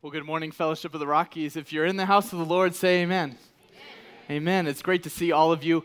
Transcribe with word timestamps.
Well, 0.00 0.12
good 0.12 0.24
morning, 0.24 0.52
Fellowship 0.52 0.94
of 0.94 1.00
the 1.00 1.08
Rockies. 1.08 1.56
If 1.56 1.72
you're 1.72 1.84
in 1.84 1.96
the 1.96 2.06
house 2.06 2.32
of 2.32 2.38
the 2.38 2.44
Lord, 2.44 2.72
say 2.72 3.02
amen. 3.02 3.36
Amen. 4.30 4.42
amen. 4.42 4.66
It's 4.68 4.80
great 4.80 5.02
to 5.02 5.10
see 5.10 5.32
all 5.32 5.50
of 5.50 5.64
you 5.64 5.84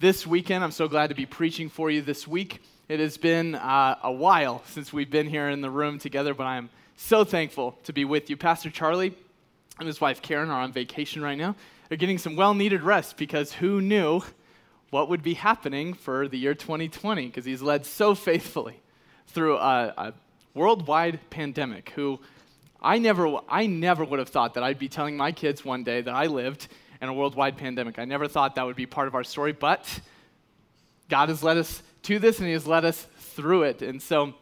this 0.00 0.26
weekend. 0.26 0.64
I'm 0.64 0.72
so 0.72 0.88
glad 0.88 1.10
to 1.10 1.14
be 1.14 1.26
preaching 1.26 1.68
for 1.68 1.88
you 1.88 2.02
this 2.02 2.26
week. 2.26 2.60
It 2.88 2.98
has 2.98 3.16
been 3.18 3.54
uh, 3.54 3.98
a 4.02 4.10
while 4.10 4.64
since 4.66 4.92
we've 4.92 5.12
been 5.12 5.28
here 5.28 5.48
in 5.48 5.60
the 5.60 5.70
room 5.70 6.00
together, 6.00 6.34
but 6.34 6.42
I 6.42 6.56
am 6.56 6.70
so 6.96 7.22
thankful 7.22 7.78
to 7.84 7.92
be 7.92 8.04
with 8.04 8.28
you. 8.30 8.36
Pastor 8.36 8.68
Charlie 8.68 9.14
and 9.78 9.86
his 9.86 10.00
wife 10.00 10.20
Karen 10.22 10.50
are 10.50 10.60
on 10.60 10.72
vacation 10.72 11.22
right 11.22 11.38
now. 11.38 11.54
They're 11.88 11.96
getting 11.96 12.18
some 12.18 12.34
well 12.34 12.54
needed 12.54 12.82
rest 12.82 13.16
because 13.16 13.52
who 13.52 13.80
knew 13.80 14.22
what 14.90 15.08
would 15.08 15.22
be 15.22 15.34
happening 15.34 15.94
for 15.94 16.26
the 16.26 16.36
year 16.36 16.56
2020? 16.56 17.26
Because 17.26 17.44
he's 17.44 17.62
led 17.62 17.86
so 17.86 18.16
faithfully 18.16 18.80
through 19.28 19.56
a, 19.58 19.94
a 19.96 20.14
worldwide 20.52 21.20
pandemic. 21.30 21.90
Who 21.90 22.18
I 22.82 22.98
never, 22.98 23.38
I 23.48 23.66
never 23.66 24.04
would 24.04 24.18
have 24.18 24.28
thought 24.28 24.54
that 24.54 24.64
I'd 24.64 24.78
be 24.78 24.88
telling 24.88 25.16
my 25.16 25.30
kids 25.30 25.64
one 25.64 25.84
day 25.84 26.00
that 26.00 26.12
I 26.12 26.26
lived 26.26 26.68
in 27.00 27.08
a 27.08 27.14
worldwide 27.14 27.56
pandemic. 27.56 27.98
I 27.98 28.04
never 28.04 28.26
thought 28.26 28.56
that 28.56 28.66
would 28.66 28.76
be 28.76 28.86
part 28.86 29.06
of 29.08 29.14
our 29.14 29.24
story, 29.24 29.52
but 29.52 30.00
God 31.08 31.28
has 31.28 31.42
led 31.42 31.58
us 31.58 31.82
to 32.02 32.18
this 32.18 32.38
and 32.38 32.46
He 32.46 32.52
has 32.52 32.66
led 32.66 32.84
us 32.84 33.06
through 33.18 33.62
it. 33.64 33.82
And 33.82 34.02
so 34.02 34.34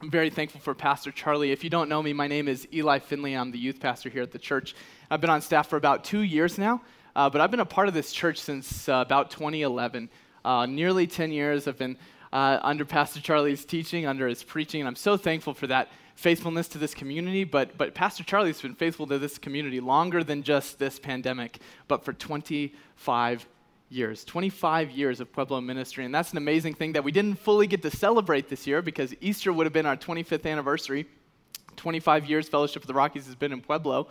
I'm 0.00 0.10
very 0.10 0.30
thankful 0.30 0.60
for 0.60 0.74
Pastor 0.74 1.10
Charlie. 1.10 1.50
If 1.50 1.64
you 1.64 1.70
don't 1.70 1.88
know 1.88 2.02
me, 2.02 2.12
my 2.12 2.28
name 2.28 2.46
is 2.46 2.68
Eli 2.72 2.98
Finley. 2.98 3.34
I'm 3.34 3.50
the 3.50 3.58
youth 3.58 3.80
pastor 3.80 4.10
here 4.10 4.22
at 4.22 4.32
the 4.32 4.38
church. 4.38 4.74
I've 5.10 5.20
been 5.20 5.30
on 5.30 5.40
staff 5.40 5.68
for 5.68 5.76
about 5.76 6.04
two 6.04 6.20
years 6.20 6.58
now, 6.58 6.82
uh, 7.16 7.30
but 7.30 7.40
I've 7.40 7.50
been 7.50 7.60
a 7.60 7.66
part 7.66 7.88
of 7.88 7.94
this 7.94 8.12
church 8.12 8.38
since 8.38 8.88
uh, 8.88 9.02
about 9.04 9.30
2011. 9.30 10.10
Uh, 10.44 10.66
nearly 10.66 11.06
10 11.06 11.32
years 11.32 11.66
I've 11.66 11.78
been 11.78 11.96
uh, 12.32 12.58
under 12.62 12.84
Pastor 12.84 13.20
Charlie's 13.20 13.64
teaching, 13.64 14.06
under 14.06 14.28
his 14.28 14.42
preaching, 14.42 14.82
and 14.82 14.88
I'm 14.88 14.96
so 14.96 15.16
thankful 15.16 15.54
for 15.54 15.66
that 15.66 15.88
faithfulness 16.18 16.66
to 16.66 16.78
this 16.78 16.94
community, 16.94 17.44
but, 17.44 17.78
but 17.78 17.94
Pastor 17.94 18.24
Charlie's 18.24 18.60
been 18.60 18.74
faithful 18.74 19.06
to 19.06 19.20
this 19.20 19.38
community 19.38 19.78
longer 19.78 20.24
than 20.24 20.42
just 20.42 20.76
this 20.80 20.98
pandemic, 20.98 21.60
but 21.86 22.04
for 22.04 22.12
25 22.12 23.46
years. 23.88 24.24
25 24.24 24.90
years 24.90 25.20
of 25.20 25.32
Pueblo 25.32 25.60
ministry. 25.60 26.04
And 26.04 26.12
that's 26.12 26.32
an 26.32 26.38
amazing 26.38 26.74
thing 26.74 26.94
that 26.94 27.04
we 27.04 27.12
didn't 27.12 27.38
fully 27.38 27.68
get 27.68 27.82
to 27.82 27.90
celebrate 27.92 28.48
this 28.48 28.66
year 28.66 28.82
because 28.82 29.14
Easter 29.20 29.52
would 29.52 29.64
have 29.64 29.72
been 29.72 29.86
our 29.86 29.96
25th 29.96 30.44
anniversary. 30.44 31.06
25 31.76 32.26
years 32.26 32.48
Fellowship 32.48 32.82
of 32.82 32.88
the 32.88 32.94
Rockies 32.94 33.26
has 33.26 33.36
been 33.36 33.52
in 33.52 33.60
Pueblo, 33.60 34.08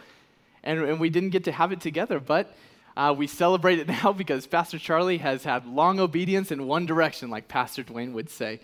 and, 0.63 0.79
and 0.79 1.01
we 1.01 1.09
didn't 1.09 1.31
get 1.31 1.43
to 1.43 1.51
have 1.51 1.73
it 1.73 1.81
together, 1.81 2.21
but 2.21 2.55
uh, 2.95 3.13
we 3.17 3.27
celebrate 3.27 3.79
it 3.79 3.87
now 4.03 4.13
because 4.13 4.47
Pastor 4.47 4.79
Charlie 4.79 5.17
has 5.17 5.43
had 5.43 5.65
long 5.65 5.99
obedience 5.99 6.53
in 6.53 6.67
one 6.67 6.85
direction, 6.85 7.29
like 7.29 7.49
Pastor 7.49 7.83
Dwayne 7.83 8.13
would 8.13 8.29
say. 8.29 8.61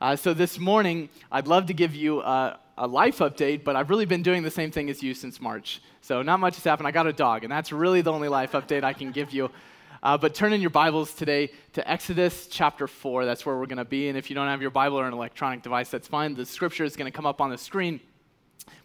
Uh, 0.00 0.16
so 0.16 0.32
this 0.32 0.58
morning, 0.58 1.10
I'd 1.30 1.46
love 1.46 1.66
to 1.66 1.74
give 1.74 1.94
you 1.94 2.20
uh, 2.20 2.56
a 2.78 2.86
life 2.86 3.18
update, 3.18 3.64
but 3.64 3.74
I've 3.74 3.88
really 3.88 4.04
been 4.04 4.22
doing 4.22 4.42
the 4.42 4.50
same 4.50 4.70
thing 4.70 4.90
as 4.90 5.02
you 5.02 5.14
since 5.14 5.40
March. 5.40 5.80
So 6.02 6.22
not 6.22 6.40
much 6.40 6.56
has 6.56 6.64
happened. 6.64 6.86
I 6.86 6.90
got 6.90 7.06
a 7.06 7.12
dog, 7.12 7.42
and 7.42 7.50
that's 7.50 7.72
really 7.72 8.02
the 8.02 8.12
only 8.12 8.28
life 8.28 8.52
update 8.52 8.84
I 8.84 8.92
can 8.92 9.12
give 9.12 9.32
you. 9.32 9.50
Uh, 10.02 10.16
but 10.18 10.34
turn 10.34 10.52
in 10.52 10.60
your 10.60 10.70
Bibles 10.70 11.14
today 11.14 11.50
to 11.72 11.90
Exodus 11.90 12.46
chapter 12.48 12.86
4. 12.86 13.24
That's 13.24 13.46
where 13.46 13.56
we're 13.56 13.66
going 13.66 13.78
to 13.78 13.84
be. 13.84 14.08
And 14.08 14.18
if 14.18 14.28
you 14.28 14.36
don't 14.36 14.46
have 14.46 14.60
your 14.60 14.70
Bible 14.70 14.98
or 14.98 15.06
an 15.06 15.14
electronic 15.14 15.62
device, 15.62 15.88
that's 15.88 16.06
fine. 16.06 16.34
The 16.34 16.44
scripture 16.44 16.84
is 16.84 16.96
going 16.96 17.10
to 17.10 17.16
come 17.16 17.26
up 17.26 17.40
on 17.40 17.50
the 17.50 17.58
screen. 17.58 17.98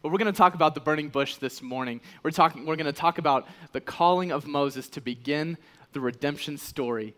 But 0.02 0.11
we're 0.11 0.20
going 0.20 0.31
to 0.31 0.38
talk 0.38 0.55
about 0.55 0.73
the 0.73 0.80
burning 0.80 1.09
bush 1.09 1.36
this 1.36 1.61
morning. 1.61 2.02
We're, 2.23 2.31
talking, 2.31 2.66
we're 2.66 2.78
going 2.78 2.86
to 2.86 2.94
talk 2.94 3.17
about 3.17 3.48
the 3.73 3.81
calling 3.81 4.31
of 4.31 4.48
Moses 4.48 4.88
to 4.89 5.02
begin 5.02 5.58
the 5.92 6.00
redemption 6.00 6.58
story 6.58 7.14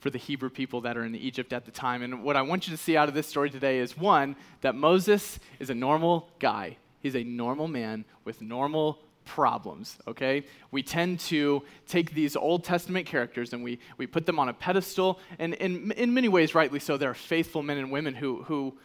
for 0.00 0.10
the 0.10 0.18
Hebrew 0.18 0.50
people 0.50 0.80
that 0.82 0.96
are 0.96 1.04
in 1.04 1.14
Egypt 1.14 1.52
at 1.52 1.64
the 1.64 1.70
time. 1.70 2.02
And 2.02 2.22
what 2.22 2.36
I 2.36 2.42
want 2.42 2.68
you 2.68 2.76
to 2.76 2.82
see 2.82 2.96
out 2.96 3.08
of 3.08 3.14
this 3.14 3.26
story 3.26 3.50
today 3.50 3.78
is 3.78 3.96
one, 3.96 4.36
that 4.60 4.74
Moses 4.74 5.38
is 5.58 5.70
a 5.70 5.74
normal 5.74 6.30
guy. 6.38 6.76
He's 7.00 7.16
a 7.16 7.24
normal 7.24 7.68
man 7.68 8.04
with 8.24 8.40
normal 8.40 9.00
problems, 9.24 9.98
okay? 10.06 10.44
We 10.70 10.82
tend 10.82 11.20
to 11.20 11.62
take 11.86 12.14
these 12.14 12.34
Old 12.34 12.64
Testament 12.64 13.06
characters 13.06 13.52
and 13.52 13.62
we, 13.62 13.78
we 13.98 14.06
put 14.06 14.24
them 14.24 14.38
on 14.38 14.48
a 14.48 14.54
pedestal, 14.54 15.20
and 15.38 15.54
in, 15.54 15.92
in 15.92 16.14
many 16.14 16.28
ways, 16.28 16.54
rightly 16.54 16.80
so, 16.80 16.96
they're 16.96 17.14
faithful 17.14 17.62
men 17.62 17.78
and 17.78 17.90
women 17.90 18.14
who, 18.14 18.42
who 18.44 18.76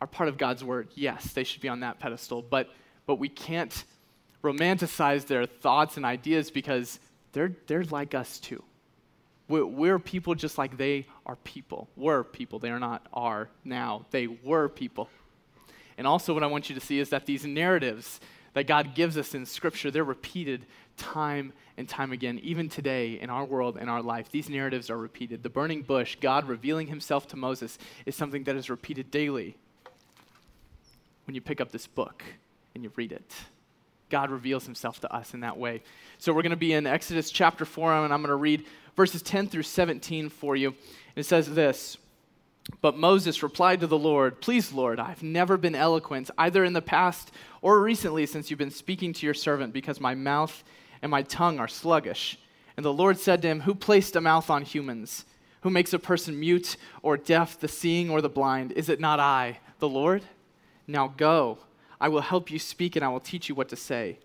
are 0.00 0.06
part 0.06 0.28
of 0.28 0.38
God's 0.38 0.64
word. 0.64 0.88
Yes, 0.94 1.32
they 1.32 1.44
should 1.44 1.60
be 1.60 1.68
on 1.68 1.80
that 1.80 2.00
pedestal, 2.00 2.42
but, 2.42 2.70
but 3.06 3.16
we 3.16 3.28
can't 3.28 3.84
romanticize 4.42 5.26
their 5.26 5.44
thoughts 5.44 5.98
and 5.98 6.06
ideas 6.06 6.50
because 6.50 6.98
they're, 7.32 7.52
they're 7.66 7.84
like 7.84 8.14
us 8.14 8.38
too. 8.38 8.64
We're, 9.50 9.66
we're, 9.66 9.98
people 9.98 10.36
just 10.36 10.58
like 10.58 10.76
they 10.76 11.06
are 11.26 11.34
people. 11.34 11.88
Were 11.96 12.22
people. 12.22 12.60
They 12.60 12.70
are 12.70 12.78
not 12.78 13.04
are 13.12 13.48
now. 13.64 14.06
They 14.12 14.28
were 14.28 14.68
people. 14.68 15.10
And 15.98 16.06
also, 16.06 16.32
what 16.32 16.44
I 16.44 16.46
want 16.46 16.68
you 16.68 16.76
to 16.76 16.80
see 16.80 17.00
is 17.00 17.10
that 17.10 17.26
these 17.26 17.44
narratives 17.44 18.20
that 18.54 18.68
God 18.68 18.94
gives 18.94 19.18
us 19.18 19.34
in 19.34 19.44
Scripture, 19.44 19.90
they're 19.90 20.04
repeated 20.04 20.66
time 20.96 21.52
and 21.76 21.88
time 21.88 22.12
again. 22.12 22.38
Even 22.44 22.68
today, 22.68 23.18
in 23.20 23.28
our 23.28 23.44
world, 23.44 23.76
in 23.76 23.88
our 23.88 24.00
life, 24.00 24.30
these 24.30 24.48
narratives 24.48 24.88
are 24.88 24.96
repeated. 24.96 25.42
The 25.42 25.50
burning 25.50 25.82
bush, 25.82 26.16
God 26.20 26.46
revealing 26.46 26.86
himself 26.86 27.26
to 27.28 27.36
Moses, 27.36 27.76
is 28.06 28.14
something 28.14 28.44
that 28.44 28.54
is 28.54 28.70
repeated 28.70 29.10
daily 29.10 29.56
when 31.26 31.34
you 31.34 31.40
pick 31.40 31.60
up 31.60 31.72
this 31.72 31.88
book 31.88 32.22
and 32.76 32.84
you 32.84 32.92
read 32.94 33.10
it. 33.10 33.34
God 34.10 34.30
reveals 34.30 34.64
himself 34.66 35.00
to 35.00 35.12
us 35.12 35.34
in 35.34 35.40
that 35.40 35.56
way. 35.56 35.82
So 36.18 36.32
we're 36.32 36.42
going 36.42 36.50
to 36.50 36.56
be 36.56 36.72
in 36.72 36.86
Exodus 36.86 37.30
chapter 37.30 37.64
4, 37.64 38.04
and 38.04 38.12
I'm 38.12 38.20
going 38.20 38.30
to 38.30 38.36
read 38.36 38.64
verses 38.96 39.22
10 39.22 39.48
through 39.48 39.62
17 39.62 40.28
for 40.28 40.56
you. 40.56 40.74
It 41.16 41.24
says 41.24 41.52
this 41.54 41.98
But 42.80 42.98
Moses 42.98 43.42
replied 43.42 43.80
to 43.80 43.86
the 43.86 43.98
Lord, 43.98 44.40
Please, 44.40 44.72
Lord, 44.72 45.00
I've 45.00 45.22
never 45.22 45.56
been 45.56 45.74
eloquent, 45.74 46.30
either 46.38 46.64
in 46.64 46.72
the 46.72 46.82
past 46.82 47.32
or 47.62 47.80
recently, 47.80 48.26
since 48.26 48.50
you've 48.50 48.58
been 48.58 48.70
speaking 48.70 49.12
to 49.14 49.26
your 49.26 49.34
servant, 49.34 49.72
because 49.72 50.00
my 50.00 50.14
mouth 50.14 50.62
and 51.02 51.10
my 51.10 51.22
tongue 51.22 51.58
are 51.58 51.68
sluggish. 51.68 52.38
And 52.76 52.84
the 52.84 52.92
Lord 52.92 53.18
said 53.18 53.42
to 53.42 53.48
him, 53.48 53.60
Who 53.60 53.74
placed 53.74 54.16
a 54.16 54.20
mouth 54.20 54.50
on 54.50 54.62
humans? 54.62 55.24
Who 55.62 55.70
makes 55.70 55.92
a 55.92 55.98
person 55.98 56.40
mute 56.40 56.76
or 57.02 57.16
deaf, 57.16 57.60
the 57.60 57.68
seeing 57.68 58.08
or 58.08 58.22
the 58.22 58.28
blind? 58.28 58.72
Is 58.72 58.88
it 58.88 59.00
not 59.00 59.20
I, 59.20 59.58
the 59.78 59.88
Lord? 59.88 60.22
Now 60.86 61.12
go. 61.16 61.58
I 62.00 62.08
will 62.08 62.22
help 62.22 62.50
you 62.50 62.58
speak, 62.58 62.96
and 62.96 63.04
I 63.04 63.08
will 63.08 63.20
teach 63.20 63.48
you 63.48 63.54
what 63.54 63.68
to 63.68 63.76
say. 63.76 64.18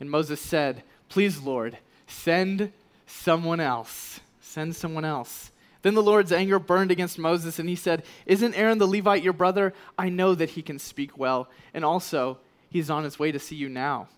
And 0.00 0.10
Moses 0.10 0.40
said, 0.40 0.82
Please, 1.08 1.40
Lord, 1.40 1.76
send 2.06 2.72
someone 3.12 3.60
else. 3.60 4.20
Send 4.40 4.74
someone 4.74 5.04
else. 5.04 5.50
Then 5.82 5.94
the 5.94 6.02
Lord's 6.02 6.32
anger 6.32 6.58
burned 6.58 6.90
against 6.90 7.18
Moses, 7.18 7.58
and 7.58 7.68
he 7.68 7.74
said, 7.74 8.04
Isn't 8.24 8.54
Aaron 8.54 8.78
the 8.78 8.86
Levite 8.86 9.22
your 9.22 9.32
brother? 9.32 9.72
I 9.98 10.08
know 10.08 10.34
that 10.34 10.50
he 10.50 10.62
can 10.62 10.78
speak 10.78 11.18
well. 11.18 11.48
And 11.74 11.84
also, 11.84 12.38
he 12.70 12.78
is 12.78 12.90
on 12.90 13.04
his 13.04 13.18
way 13.18 13.32
to 13.32 13.38
see 13.38 13.56
you 13.56 13.68
now, 13.68 14.08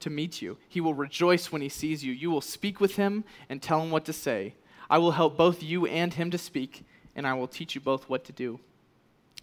to 0.00 0.10
meet 0.10 0.42
you. 0.42 0.58
He 0.68 0.80
will 0.80 0.94
rejoice 0.94 1.52
when 1.52 1.62
he 1.62 1.68
sees 1.68 2.04
you. 2.04 2.12
You 2.12 2.30
will 2.30 2.40
speak 2.40 2.80
with 2.80 2.96
him 2.96 3.24
and 3.48 3.62
tell 3.62 3.80
him 3.80 3.90
what 3.90 4.04
to 4.06 4.12
say. 4.12 4.54
I 4.90 4.98
will 4.98 5.12
help 5.12 5.36
both 5.36 5.62
you 5.62 5.86
and 5.86 6.12
him 6.12 6.30
to 6.30 6.38
speak, 6.38 6.84
and 7.14 7.26
I 7.26 7.34
will 7.34 7.48
teach 7.48 7.74
you 7.74 7.80
both 7.80 8.08
what 8.08 8.24
to 8.24 8.32
do. 8.32 8.58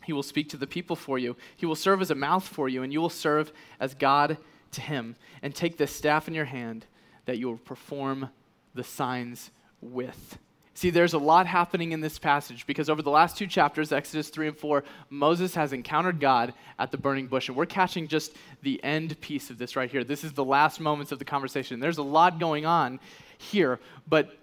He 0.03 0.13
will 0.13 0.23
speak 0.23 0.49
to 0.49 0.57
the 0.57 0.67
people 0.67 0.95
for 0.95 1.17
you. 1.17 1.35
He 1.55 1.65
will 1.65 1.75
serve 1.75 2.01
as 2.01 2.11
a 2.11 2.15
mouth 2.15 2.47
for 2.47 2.67
you, 2.67 2.83
and 2.83 2.91
you 2.91 3.01
will 3.01 3.09
serve 3.09 3.51
as 3.79 3.93
God 3.93 4.37
to 4.71 4.81
him. 4.81 5.15
And 5.41 5.55
take 5.55 5.77
this 5.77 5.95
staff 5.95 6.27
in 6.27 6.33
your 6.33 6.45
hand 6.45 6.85
that 7.25 7.37
you 7.37 7.47
will 7.47 7.57
perform 7.57 8.29
the 8.75 8.83
signs 8.83 9.49
with. 9.81 10.37
See, 10.77 10.89
there's 10.89 11.13
a 11.13 11.17
lot 11.17 11.47
happening 11.47 11.93
in 11.93 12.01
this 12.01 12.19
passage 12.19 12.67
because 12.67 12.89
over 12.89 13.01
the 13.01 13.09
last 13.09 13.37
two 13.37 13.47
chapters, 13.47 13.93
Exodus 13.93 14.27
3 14.27 14.49
and 14.49 14.57
4, 14.57 14.83
Moses 15.09 15.55
has 15.55 15.71
encountered 15.71 16.19
God 16.19 16.53
at 16.77 16.91
the 16.91 16.97
burning 16.97 17.27
bush. 17.27 17.47
And 17.47 17.55
we're 17.55 17.65
catching 17.65 18.09
just 18.09 18.33
the 18.61 18.83
end 18.83 19.19
piece 19.21 19.49
of 19.49 19.57
this 19.57 19.77
right 19.77 19.89
here. 19.89 20.03
This 20.03 20.25
is 20.25 20.33
the 20.33 20.43
last 20.43 20.81
moments 20.81 21.13
of 21.13 21.19
the 21.19 21.25
conversation. 21.25 21.79
There's 21.79 21.97
a 21.97 22.03
lot 22.03 22.39
going 22.39 22.65
on 22.65 22.99
here, 23.37 23.79
but 24.09 24.37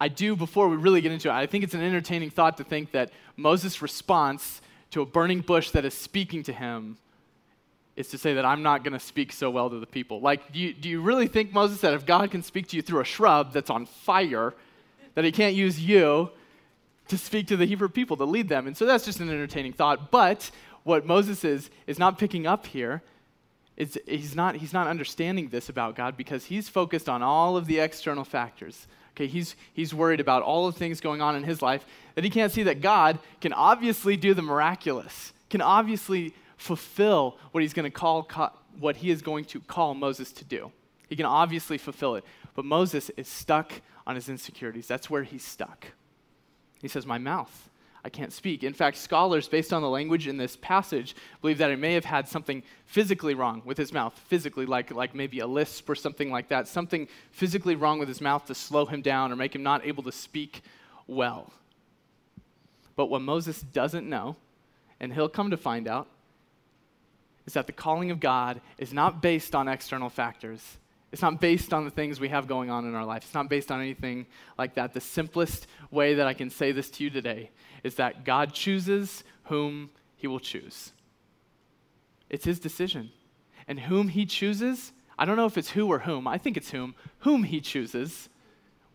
I 0.00 0.06
do, 0.06 0.36
before 0.36 0.68
we 0.68 0.76
really 0.76 1.00
get 1.00 1.10
into 1.10 1.28
it, 1.28 1.32
I 1.32 1.46
think 1.46 1.64
it's 1.64 1.74
an 1.74 1.82
entertaining 1.82 2.30
thought 2.30 2.58
to 2.58 2.64
think 2.64 2.92
that 2.92 3.10
Moses' 3.36 3.82
response 3.82 4.60
to 4.92 5.02
a 5.02 5.06
burning 5.06 5.40
bush 5.40 5.70
that 5.70 5.84
is 5.84 5.94
speaking 5.94 6.44
to 6.44 6.52
him 6.52 6.96
is 7.96 8.08
to 8.08 8.18
say 8.18 8.34
that 8.34 8.44
I'm 8.44 8.62
not 8.62 8.84
going 8.84 8.94
to 8.94 9.00
speak 9.00 9.32
so 9.32 9.50
well 9.50 9.68
to 9.68 9.78
the 9.78 9.86
people. 9.86 10.20
Like, 10.20 10.52
do 10.52 10.58
you, 10.58 10.72
do 10.72 10.88
you 10.88 11.02
really 11.02 11.26
think, 11.26 11.52
Moses, 11.52 11.80
that 11.82 11.92
if 11.92 12.06
God 12.06 12.30
can 12.30 12.42
speak 12.42 12.68
to 12.68 12.76
you 12.76 12.82
through 12.82 13.00
a 13.00 13.04
shrub 13.04 13.52
that's 13.52 13.70
on 13.70 13.86
fire, 13.86 14.54
that 15.14 15.24
he 15.24 15.32
can't 15.32 15.54
use 15.54 15.80
you 15.80 16.30
to 17.08 17.18
speak 17.18 17.48
to 17.48 17.56
the 17.56 17.66
Hebrew 17.66 17.88
people, 17.88 18.16
to 18.16 18.24
lead 18.24 18.48
them? 18.48 18.66
And 18.66 18.76
so 18.76 18.86
that's 18.86 19.04
just 19.04 19.20
an 19.20 19.28
entertaining 19.28 19.74
thought. 19.74 20.10
But 20.10 20.50
what 20.84 21.04
Moses 21.04 21.44
is, 21.44 21.70
is 21.86 21.98
not 21.98 22.18
picking 22.18 22.46
up 22.46 22.66
here 22.66 23.02
is 23.76 23.98
he's 24.06 24.34
not, 24.34 24.56
he's 24.56 24.72
not 24.72 24.86
understanding 24.86 25.48
this 25.48 25.68
about 25.68 25.94
God 25.94 26.16
because 26.16 26.46
he's 26.46 26.68
focused 26.68 27.08
on 27.08 27.22
all 27.22 27.56
of 27.56 27.66
the 27.66 27.78
external 27.78 28.24
factors. 28.24 28.86
Okay, 29.14 29.26
he's, 29.26 29.56
he's 29.74 29.92
worried 29.92 30.20
about 30.20 30.42
all 30.42 30.70
the 30.70 30.78
things 30.78 31.00
going 31.00 31.20
on 31.20 31.36
in 31.36 31.42
his 31.42 31.60
life 31.60 31.84
that 32.14 32.24
he 32.24 32.30
can't 32.30 32.52
see 32.52 32.62
that 32.62 32.80
God 32.80 33.18
can 33.40 33.52
obviously 33.52 34.16
do 34.16 34.34
the 34.34 34.42
miraculous, 34.42 35.32
can 35.50 35.60
obviously 35.60 36.34
fulfill 36.62 37.36
what 37.50 37.60
he's 37.62 37.72
going 37.72 37.90
to 37.90 37.90
call 37.90 38.28
what 38.78 38.96
he 38.96 39.10
is 39.10 39.20
going 39.20 39.44
to 39.46 39.60
call 39.60 39.94
Moses 39.94 40.32
to 40.32 40.44
do. 40.44 40.72
He 41.08 41.16
can 41.16 41.26
obviously 41.26 41.76
fulfill 41.76 42.14
it. 42.14 42.24
But 42.54 42.64
Moses 42.64 43.10
is 43.16 43.28
stuck 43.28 43.72
on 44.06 44.14
his 44.14 44.28
insecurities. 44.28 44.86
That's 44.86 45.10
where 45.10 45.24
he's 45.24 45.44
stuck. 45.44 45.88
He 46.80 46.88
says, 46.88 47.04
My 47.04 47.18
mouth. 47.18 47.68
I 48.04 48.08
can't 48.08 48.32
speak. 48.32 48.64
In 48.64 48.72
fact, 48.72 48.96
scholars, 48.96 49.46
based 49.46 49.72
on 49.72 49.80
the 49.80 49.88
language 49.88 50.26
in 50.26 50.36
this 50.36 50.56
passage, 50.56 51.14
believe 51.40 51.58
that 51.58 51.70
he 51.70 51.76
may 51.76 51.94
have 51.94 52.04
had 52.04 52.26
something 52.26 52.64
physically 52.84 53.34
wrong 53.34 53.62
with 53.64 53.78
his 53.78 53.92
mouth, 53.92 54.12
physically, 54.26 54.66
like, 54.66 54.90
like 54.92 55.14
maybe 55.14 55.38
a 55.38 55.46
lisp 55.46 55.88
or 55.88 55.94
something 55.94 56.28
like 56.28 56.48
that, 56.48 56.66
something 56.66 57.06
physically 57.30 57.76
wrong 57.76 58.00
with 58.00 58.08
his 58.08 58.20
mouth 58.20 58.44
to 58.46 58.56
slow 58.56 58.86
him 58.86 59.02
down 59.02 59.30
or 59.30 59.36
make 59.36 59.54
him 59.54 59.62
not 59.62 59.86
able 59.86 60.02
to 60.02 60.10
speak 60.10 60.62
well. 61.06 61.52
But 62.96 63.06
what 63.06 63.22
Moses 63.22 63.60
doesn't 63.60 64.08
know, 64.08 64.34
and 64.98 65.12
he'll 65.12 65.28
come 65.28 65.50
to 65.50 65.56
find 65.56 65.86
out, 65.86 66.08
is 67.46 67.54
that 67.54 67.66
the 67.66 67.72
calling 67.72 68.10
of 68.10 68.20
God 68.20 68.60
is 68.78 68.92
not 68.92 69.20
based 69.20 69.54
on 69.54 69.68
external 69.68 70.08
factors. 70.08 70.78
It's 71.10 71.22
not 71.22 71.40
based 71.40 71.74
on 71.74 71.84
the 71.84 71.90
things 71.90 72.20
we 72.20 72.28
have 72.28 72.46
going 72.46 72.70
on 72.70 72.86
in 72.86 72.94
our 72.94 73.04
life. 73.04 73.24
It's 73.24 73.34
not 73.34 73.50
based 73.50 73.70
on 73.70 73.80
anything 73.80 74.26
like 74.56 74.74
that. 74.74 74.94
The 74.94 75.00
simplest 75.00 75.66
way 75.90 76.14
that 76.14 76.26
I 76.26 76.32
can 76.32 76.48
say 76.48 76.72
this 76.72 76.88
to 76.90 77.04
you 77.04 77.10
today 77.10 77.50
is 77.84 77.96
that 77.96 78.24
God 78.24 78.54
chooses 78.54 79.22
whom 79.44 79.90
he 80.16 80.26
will 80.26 80.40
choose. 80.40 80.92
It's 82.30 82.46
his 82.46 82.58
decision. 82.58 83.10
And 83.68 83.78
whom 83.78 84.08
he 84.08 84.24
chooses, 84.24 84.92
I 85.18 85.24
don't 85.24 85.36
know 85.36 85.46
if 85.46 85.58
it's 85.58 85.70
who 85.70 85.86
or 85.88 86.00
whom, 86.00 86.26
I 86.26 86.38
think 86.38 86.56
it's 86.56 86.70
whom, 86.70 86.94
whom 87.18 87.44
he 87.44 87.60
chooses 87.60 88.28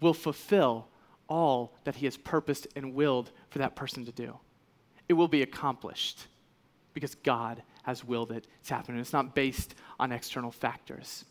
will 0.02 0.14
fulfill 0.14 0.88
all 1.30 1.74
that 1.84 1.96
he 1.96 2.06
has 2.06 2.18
purposed 2.18 2.68
and 2.76 2.96
willed 2.96 3.32
for 3.50 3.60
that 3.60 3.76
person 3.76 4.06
to 4.06 4.12
do. 4.12 4.40
It 5.08 5.14
will 5.14 5.28
be 5.28 5.42
accomplished 5.42 6.28
because 6.94 7.16
God 7.16 7.62
has 7.88 8.04
willed 8.04 8.34
it 8.34 8.46
to 8.66 8.74
happen. 8.74 8.96
And 8.96 9.02
it's 9.02 9.14
not 9.14 9.34
based 9.34 9.74
on 9.98 10.12
external 10.12 10.52
factors. 10.52 11.24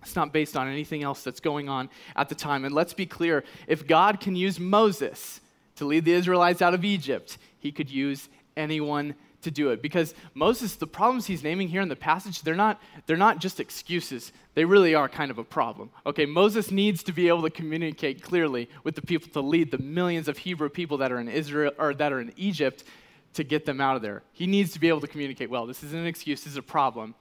It's 0.00 0.16
not 0.16 0.32
based 0.32 0.56
on 0.56 0.66
anything 0.66 1.02
else 1.02 1.22
that's 1.22 1.38
going 1.38 1.68
on 1.68 1.90
at 2.16 2.30
the 2.30 2.34
time. 2.34 2.64
And 2.64 2.74
let's 2.74 2.94
be 2.94 3.04
clear 3.04 3.44
if 3.68 3.86
God 3.86 4.18
can 4.18 4.34
use 4.34 4.58
Moses 4.58 5.42
to 5.76 5.84
lead 5.84 6.06
the 6.06 6.14
Israelites 6.14 6.62
out 6.62 6.72
of 6.72 6.82
Egypt, 6.82 7.36
he 7.58 7.70
could 7.70 7.90
use 7.90 8.30
anyone 8.56 9.14
to 9.42 9.50
do 9.50 9.70
it 9.70 9.82
because 9.82 10.14
moses 10.34 10.76
the 10.76 10.86
problems 10.86 11.26
he's 11.26 11.42
naming 11.42 11.66
here 11.66 11.80
in 11.80 11.88
the 11.88 11.96
passage 11.96 12.42
they're 12.42 12.54
not 12.54 12.80
they're 13.06 13.16
not 13.16 13.40
just 13.40 13.58
excuses 13.58 14.30
they 14.54 14.64
really 14.64 14.94
are 14.94 15.08
kind 15.08 15.32
of 15.32 15.38
a 15.38 15.42
problem 15.42 15.90
okay 16.06 16.26
moses 16.26 16.70
needs 16.70 17.02
to 17.02 17.12
be 17.12 17.26
able 17.26 17.42
to 17.42 17.50
communicate 17.50 18.22
clearly 18.22 18.70
with 18.84 18.94
the 18.94 19.02
people 19.02 19.28
to 19.28 19.40
lead 19.40 19.72
the 19.72 19.78
millions 19.78 20.28
of 20.28 20.38
hebrew 20.38 20.68
people 20.68 20.98
that 20.98 21.10
are 21.10 21.18
in 21.18 21.28
israel 21.28 21.72
or 21.76 21.92
that 21.92 22.12
are 22.12 22.20
in 22.20 22.32
egypt 22.36 22.84
to 23.34 23.44
get 23.44 23.64
them 23.64 23.80
out 23.80 23.96
of 23.96 24.02
there. 24.02 24.22
He 24.32 24.46
needs 24.46 24.72
to 24.72 24.80
be 24.80 24.88
able 24.88 25.00
to 25.00 25.06
communicate 25.06 25.50
well. 25.50 25.66
This 25.66 25.82
isn't 25.82 25.98
an 25.98 26.06
excuse 26.06 26.44
this 26.44 26.52
is 26.52 26.58
a 26.58 26.62
problem. 26.62 27.14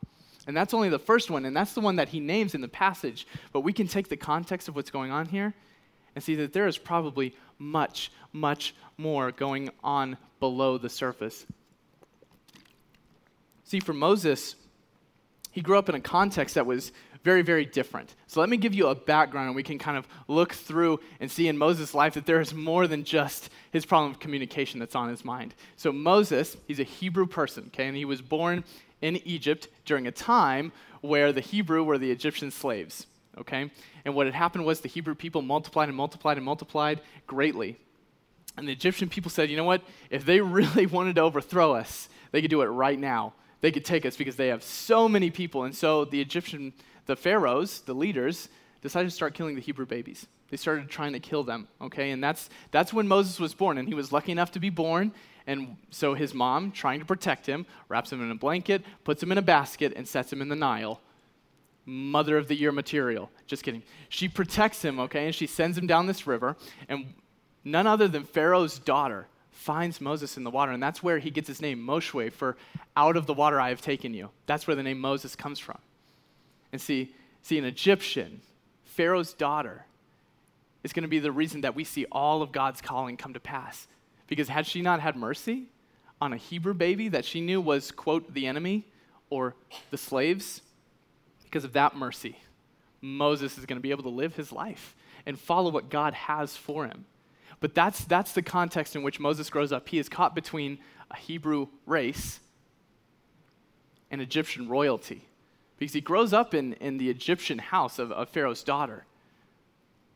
And 0.48 0.58
that's 0.58 0.74
only 0.74 0.90
the 0.90 1.00
first 1.00 1.30
one 1.30 1.46
and 1.46 1.56
that's 1.56 1.74
the 1.74 1.81
one 1.81 1.98
that 1.98 2.10
he 2.10 2.19
names 2.19 2.56
in 2.56 2.62
the 2.62 2.68
passage. 2.68 3.28
But 3.54 3.62
we 3.62 3.74
can 3.74 3.88
take 3.88 4.10
the 4.10 4.18
context 4.18 4.68
of 4.68 4.75
what's 4.75 4.92
going 4.92 5.12
on 5.12 5.28
here 5.28 5.54
and 6.16 6.24
see 6.24 6.36
that 6.36 6.54
there 6.54 6.68
is 6.68 6.78
probably 6.78 7.36
much, 7.58 8.12
much 8.34 8.75
more 8.98 9.31
going 9.31 9.69
on 9.84 10.18
below 10.40 10.78
the 10.78 10.90
surface. 10.90 11.46
See, 13.63 13.80
for 13.80 13.94
Moses, 13.94 14.56
he 15.52 15.62
grew 15.62 15.78
up 15.78 15.88
in 15.88 15.96
a 15.96 16.02
context 16.02 16.56
that 16.56 16.66
was 16.66 16.92
very, 17.24 17.42
very 17.42 17.66
different. 17.66 18.16
So 18.28 18.40
let 18.40 18.50
me 18.50 18.58
give 18.58 18.74
you 18.74 18.88
a 18.88 18.96
background 18.96 19.48
and 19.48 19.56
we 19.56 19.64
can 19.64 19.78
kind 19.78 19.98
of 19.98 20.08
look 20.28 20.54
through 20.54 21.00
and 21.20 21.30
see 21.30 21.48
in 21.48 21.58
Moses' 21.58 21.94
life 21.94 22.16
that 22.16 22.26
there 22.26 22.42
is 22.42 22.54
more 22.54 22.88
than 22.88 23.04
just 23.04 23.50
his 23.72 23.86
problem 23.86 24.12
of 24.12 24.20
communication 24.20 24.80
that's 24.80 24.96
on 24.96 25.10
his 25.10 25.24
mind. 25.24 25.54
So 25.76 25.92
Moses, 25.92 26.58
he's 26.68 26.80
a 26.80 26.84
Hebrew 26.84 27.28
person, 27.28 27.66
okay, 27.68 27.88
and 27.88 27.96
he 27.96 28.06
was 28.06 28.22
born 28.22 28.64
in 29.02 29.18
Egypt 29.28 29.68
during 29.86 30.08
a 30.08 30.12
time 30.12 30.72
where 31.02 31.32
the 31.32 31.42
Hebrew 31.42 31.84
were 31.84 31.98
the 31.98 32.12
Egyptian 32.12 32.52
slaves 32.52 33.08
okay? 33.38 33.70
And 34.06 34.16
what 34.16 34.28
had 34.28 34.36
happened 34.36 34.66
was 34.66 34.82
the 34.82 34.88
Hebrew 34.88 35.16
people 35.16 35.42
multiplied 35.42 35.90
and 35.90 35.98
multiplied 35.98 36.38
and 36.38 36.46
multiplied 36.46 37.02
greatly. 37.28 37.78
And 38.58 38.68
the 38.68 38.72
Egyptian 38.72 39.10
people 39.10 39.32
said, 39.32 39.50
you 39.50 39.58
know 39.58 39.64
what? 39.64 39.82
If 40.10 40.26
they 40.26 40.42
really 40.42 40.86
wanted 40.86 41.16
to 41.16 41.22
overthrow 41.22 41.74
us, 41.74 42.10
they 42.32 42.42
could 42.42 42.52
do 42.52 42.62
it 42.62 42.68
right 42.68 43.00
now. 43.00 43.34
They 43.62 43.72
could 43.72 43.86
take 43.86 44.06
us 44.06 44.18
because 44.18 44.36
they 44.36 44.48
have 44.48 44.64
so 44.64 45.08
many 45.08 45.30
people. 45.30 45.64
And 45.64 45.76
so 45.76 46.06
the 46.06 46.20
Egyptian, 46.20 46.74
the 47.06 47.15
pharaohs, 47.15 47.81
the 47.81 47.94
leaders, 47.94 48.50
decided 48.81 49.09
to 49.09 49.15
start 49.15 49.33
killing 49.33 49.56
the 49.56 49.62
Hebrew 49.62 49.86
babies. 49.86 50.27
They 50.50 50.57
started 50.57 50.89
trying 50.89 51.13
to 51.13 51.19
kill 51.19 51.44
them, 51.44 51.68
okay? 51.80 52.12
And 52.12 52.24
that's, 52.24 52.50
that's 52.71 52.94
when 52.94 53.07
Moses 53.07 53.39
was 53.39 53.53
born. 53.53 53.77
And 53.77 53.88
he 53.88 53.94
was 53.94 54.12
lucky 54.12 54.31
enough 54.31 54.51
to 54.51 54.59
be 54.59 54.69
born. 54.69 55.13
And 55.48 55.77
so 55.89 56.13
his 56.13 56.33
mom, 56.33 56.71
trying 56.71 57.00
to 57.00 57.06
protect 57.06 57.45
him, 57.45 57.65
wraps 57.89 58.12
him 58.12 58.21
in 58.21 58.31
a 58.31 58.36
blanket, 58.36 58.83
puts 59.03 59.24
him 59.24 59.31
in 59.31 59.38
a 59.38 59.42
basket, 59.42 59.94
and 59.95 60.07
sets 60.07 60.31
him 60.31 60.42
in 60.42 60.50
the 60.50 60.56
Nile 60.56 61.01
mother 61.86 62.38
of 62.38 62.48
the 62.48 62.56
year 62.56 62.71
material. 62.71 63.30
Just 63.48 63.63
kidding. 63.63 63.83
She 64.09 64.27
protects 64.27 64.83
him, 64.83 65.00
okay, 65.00 65.25
and 65.25 65.36
she 65.36 65.48
sends 65.48 65.77
him 65.77 65.88
down 65.88 66.07
this 66.07 66.27
river, 66.27 66.56
and 66.88 67.13
none 67.63 67.88
other 67.88 68.07
than 68.07 68.24
Pharaoh's 68.24 68.80
daughter 68.80 69.27
finds 69.51 70.01
Moses 70.01 70.38
in 70.38 70.44
the 70.44 70.50
water, 70.50 70.71
and 70.71 70.81
that's 70.81 71.03
where 71.03 71.19
he 71.19 71.30
gets 71.30 71.48
his 71.48 71.62
name, 71.62 71.80
Moshe, 71.80 72.31
for 72.31 72.57
out 72.95 73.18
of 73.18 73.25
the 73.25 73.33
water 73.33 73.59
I 73.59 73.69
have 73.69 73.81
taken 73.81 74.13
you. 74.13 74.30
That's 74.45 74.68
where 74.68 74.75
the 74.75 74.83
name 74.83 75.00
Moses 75.00 75.36
comes 75.36 75.59
from. 75.59 75.80
And 76.72 76.82
see, 76.82 77.14
see, 77.42 77.58
an 77.58 77.66
Egyptian, 77.66 78.42
Pharaoh's 78.86 79.34
daughter, 79.34 79.86
is 80.84 80.94
going 80.94 81.04
to 81.04 81.10
be 81.10 81.20
the 81.20 81.32
reason 81.32 81.62
that 81.62 81.76
we 81.76 81.84
see 81.84 82.06
all 82.12 82.42
of 82.42 82.52
God's 82.52 82.82
calling 82.82 83.18
come 83.18 83.34
to 83.34 83.40
pass. 83.40 83.88
Because 84.28 84.48
had 84.48 84.66
she 84.66 84.82
not 84.82 85.00
had 85.00 85.16
mercy 85.16 85.66
on 86.20 86.34
a 86.34 86.38
Hebrew 86.38 86.74
baby 86.74 87.10
that 87.10 87.26
she 87.26 87.42
knew 87.42 87.60
was, 87.60 87.92
quote, 87.92 88.34
the 88.34 88.48
enemy 88.48 88.86
or 89.30 89.56
the 89.90 89.98
slaves, 89.98 90.62
because 91.44 91.64
of 91.64 91.74
that 91.74 91.96
mercy, 91.96 92.38
Moses 93.02 93.58
is 93.58 93.66
going 93.66 93.78
to 93.78 93.82
be 93.82 93.92
able 93.92 94.04
to 94.04 94.10
live 94.10 94.36
his 94.36 94.52
life 94.52 94.96
and 95.26 95.40
follow 95.40 95.70
what 95.72 95.90
God 95.90 96.14
has 96.14 96.56
for 96.56 96.86
him. 96.86 97.06
But 97.60 97.76
that's, 97.76 98.06
that's 98.06 98.34
the 98.34 98.42
context 98.42 98.96
in 98.96 99.04
which 99.04 99.20
Moses 99.20 99.50
grows 99.50 99.72
up. 99.72 99.90
He 99.90 100.00
is 100.00 100.10
caught 100.10 100.34
between 100.34 100.80
a 101.12 101.18
Hebrew 101.18 101.68
race 101.86 102.40
and 104.10 104.22
Egyptian 104.22 104.68
royalty 104.68 105.28
because 105.81 105.94
he 105.94 106.01
grows 106.01 106.31
up 106.31 106.54
in, 106.54 106.74
in 106.74 107.00
the 107.00 107.10
Egyptian 107.10 107.57
house 107.57 107.98
of, 107.98 108.12
of 108.12 108.30
Pharaoh's 108.30 108.62
daughter. 108.62 109.04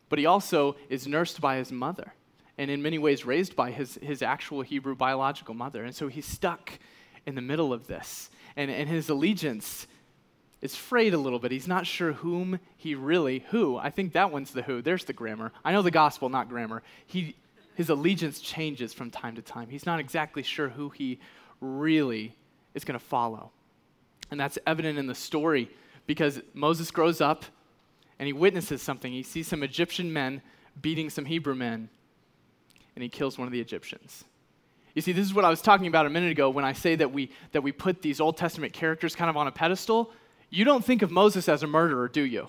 But 0.10 0.20
he 0.20 0.28
also 0.28 0.76
is 0.90 1.08
nursed 1.08 1.42
by 1.42 1.58
his 1.58 1.72
mother 1.72 2.14
and 2.56 2.70
in 2.70 2.84
many 2.84 3.00
ways 3.00 3.26
raised 3.26 3.56
by 3.56 3.72
his, 3.72 3.96
his 3.96 4.22
actual 4.22 4.62
Hebrew 4.62 4.94
biological 4.94 5.56
mother. 5.56 5.84
And 5.84 5.96
so 5.96 6.08
he's 6.08 6.28
stuck 6.28 6.74
in 7.26 7.34
the 7.34 7.42
middle 7.42 7.74
of 7.74 7.88
this. 7.88 8.30
And, 8.56 8.70
and 8.70 8.88
his 8.88 9.10
allegiance 9.10 9.88
is 10.62 10.76
frayed 10.76 11.16
a 11.16 11.18
little 11.18 11.40
bit. 11.40 11.52
He's 11.52 11.68
not 11.68 11.88
sure 11.88 12.14
whom 12.14 12.60
he 12.78 12.94
really, 12.94 13.44
who. 13.50 13.76
I 13.76 13.90
think 13.90 14.14
that 14.14 14.32
one's 14.32 14.52
the 14.52 14.62
who. 14.62 14.84
There's 14.84 15.06
the 15.06 15.14
grammar. 15.14 15.52
I 15.64 15.72
know 15.72 15.82
the 15.82 15.90
gospel, 15.90 16.30
not 16.30 16.48
grammar. 16.48 16.84
He, 17.08 17.36
his 17.74 17.90
allegiance 17.90 18.40
changes 18.40 18.94
from 18.94 19.10
time 19.10 19.34
to 19.34 19.42
time. 19.42 19.70
He's 19.70 19.88
not 19.88 20.00
exactly 20.00 20.44
sure 20.44 20.70
who 20.70 20.90
he 20.90 21.18
really 21.60 22.36
is 22.76 22.84
going 22.84 23.00
to 23.00 23.04
follow. 23.04 23.50
And 24.32 24.40
that's 24.40 24.58
evident 24.66 24.98
in 24.98 25.08
the 25.08 25.16
story 25.16 25.70
because 26.08 26.42
Moses 26.54 26.92
grows 26.92 27.22
up 27.22 27.46
and 28.20 28.28
he 28.28 28.34
witnesses 28.34 28.82
something. 28.82 29.12
He 29.12 29.24
sees 29.24 29.48
some 29.48 29.64
Egyptian 29.64 30.12
men 30.12 30.42
beating 30.82 31.10
some 31.10 31.26
Hebrew 31.26 31.56
men, 31.56 31.90
and 32.96 33.04
he 33.04 33.10
kills 33.10 33.38
one 33.38 33.48
of 33.48 33.52
the 33.52 33.60
Egyptians. 33.60 34.24
You 34.94 35.02
see, 35.02 35.12
this 35.12 35.26
is 35.26 35.34
what 35.34 35.44
I 35.44 35.50
was 35.50 35.62
talking 35.62 35.88
about 35.88 36.06
a 36.06 36.10
minute 36.10 36.32
ago 36.32 36.50
when 36.50 36.64
I 36.64 36.74
say 36.74 36.96
that 36.96 37.12
we, 37.12 37.30
that 37.52 37.62
we 37.62 37.72
put 37.72 38.02
these 38.02 38.22
Old 38.22 38.38
Testament 38.38 38.72
characters 38.72 39.16
kind 39.16 39.30
of 39.30 39.36
on 39.36 39.48
a 39.48 39.52
pedestal. 39.52 40.12
You 40.50 40.64
don't 40.64 40.84
think 40.84 41.02
of 41.02 41.12
Moses 41.12 41.50
as 41.50 41.64
a 41.64 41.68
murderer, 41.68 42.08
do 42.08 42.22
you? 42.22 42.48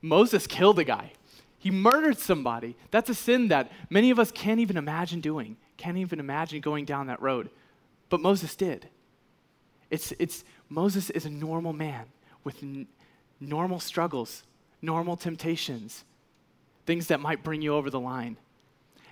Moses 0.00 0.46
killed 0.46 0.78
a 0.78 0.84
guy. 0.84 1.12
He 1.58 1.70
murdered 1.70 2.18
somebody. 2.18 2.76
That's 2.90 3.10
a 3.10 3.14
sin 3.14 3.48
that 3.48 3.70
many 3.90 4.10
of 4.10 4.18
us 4.18 4.30
can't 4.30 4.60
even 4.60 4.76
imagine 4.76 5.20
doing, 5.20 5.56
can't 5.76 5.98
even 5.98 6.20
imagine 6.20 6.60
going 6.60 6.84
down 6.86 7.08
that 7.08 7.20
road. 7.20 7.50
But 8.08 8.20
Moses 8.20 8.56
did. 8.56 8.88
It's, 9.90 10.12
it's, 10.18 10.44
Moses 10.68 11.10
is 11.10 11.24
a 11.24 11.30
normal 11.30 11.72
man 11.72 12.06
with 12.44 12.62
n- 12.62 12.86
normal 13.40 13.80
struggles, 13.80 14.42
normal 14.82 15.16
temptations, 15.16 16.04
things 16.86 17.08
that 17.08 17.20
might 17.20 17.42
bring 17.42 17.62
you 17.62 17.74
over 17.74 17.90
the 17.90 18.00
line. 18.00 18.36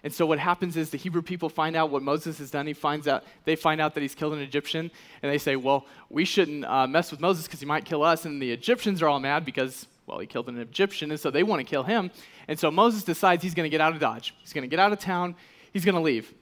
And 0.02 0.12
so 0.12 0.24
what 0.24 0.38
happens 0.38 0.76
is 0.76 0.90
the 0.90 0.98
Hebrew 0.98 1.22
people 1.22 1.48
find 1.48 1.74
out 1.74 1.90
what 1.90 2.02
Moses 2.02 2.38
has 2.38 2.50
done. 2.50 2.66
He 2.66 2.74
finds 2.74 3.08
out, 3.08 3.24
they 3.44 3.56
find 3.56 3.80
out 3.80 3.94
that 3.94 4.02
he's 4.02 4.14
killed 4.14 4.34
an 4.34 4.40
Egyptian, 4.40 4.90
and 5.22 5.32
they 5.32 5.38
say, 5.38 5.56
well, 5.56 5.86
we 6.10 6.24
shouldn't 6.24 6.64
uh, 6.64 6.86
mess 6.86 7.10
with 7.10 7.18
Moses 7.20 7.46
because 7.46 7.58
he 7.58 7.66
might 7.66 7.84
kill 7.84 8.04
us. 8.04 8.24
And 8.24 8.40
the 8.40 8.52
Egyptians 8.52 9.02
are 9.02 9.08
all 9.08 9.18
mad 9.18 9.44
because, 9.44 9.88
well, 10.06 10.18
he 10.20 10.26
killed 10.26 10.48
an 10.48 10.58
Egyptian, 10.58 11.10
and 11.10 11.18
so 11.18 11.30
they 11.30 11.42
want 11.42 11.60
to 11.60 11.64
kill 11.64 11.82
him. 11.82 12.10
And 12.46 12.56
so 12.56 12.70
Moses 12.70 13.02
decides 13.02 13.42
he's 13.42 13.54
going 13.54 13.64
to 13.64 13.70
get 13.70 13.80
out 13.80 13.94
of 13.94 13.98
Dodge. 13.98 14.32
He's 14.42 14.52
going 14.52 14.62
to 14.62 14.68
get 14.68 14.78
out 14.78 14.92
of 14.92 15.00
town. 15.00 15.34
He's 15.72 15.84
going 15.84 15.96
to 15.96 16.00
leave. 16.00 16.32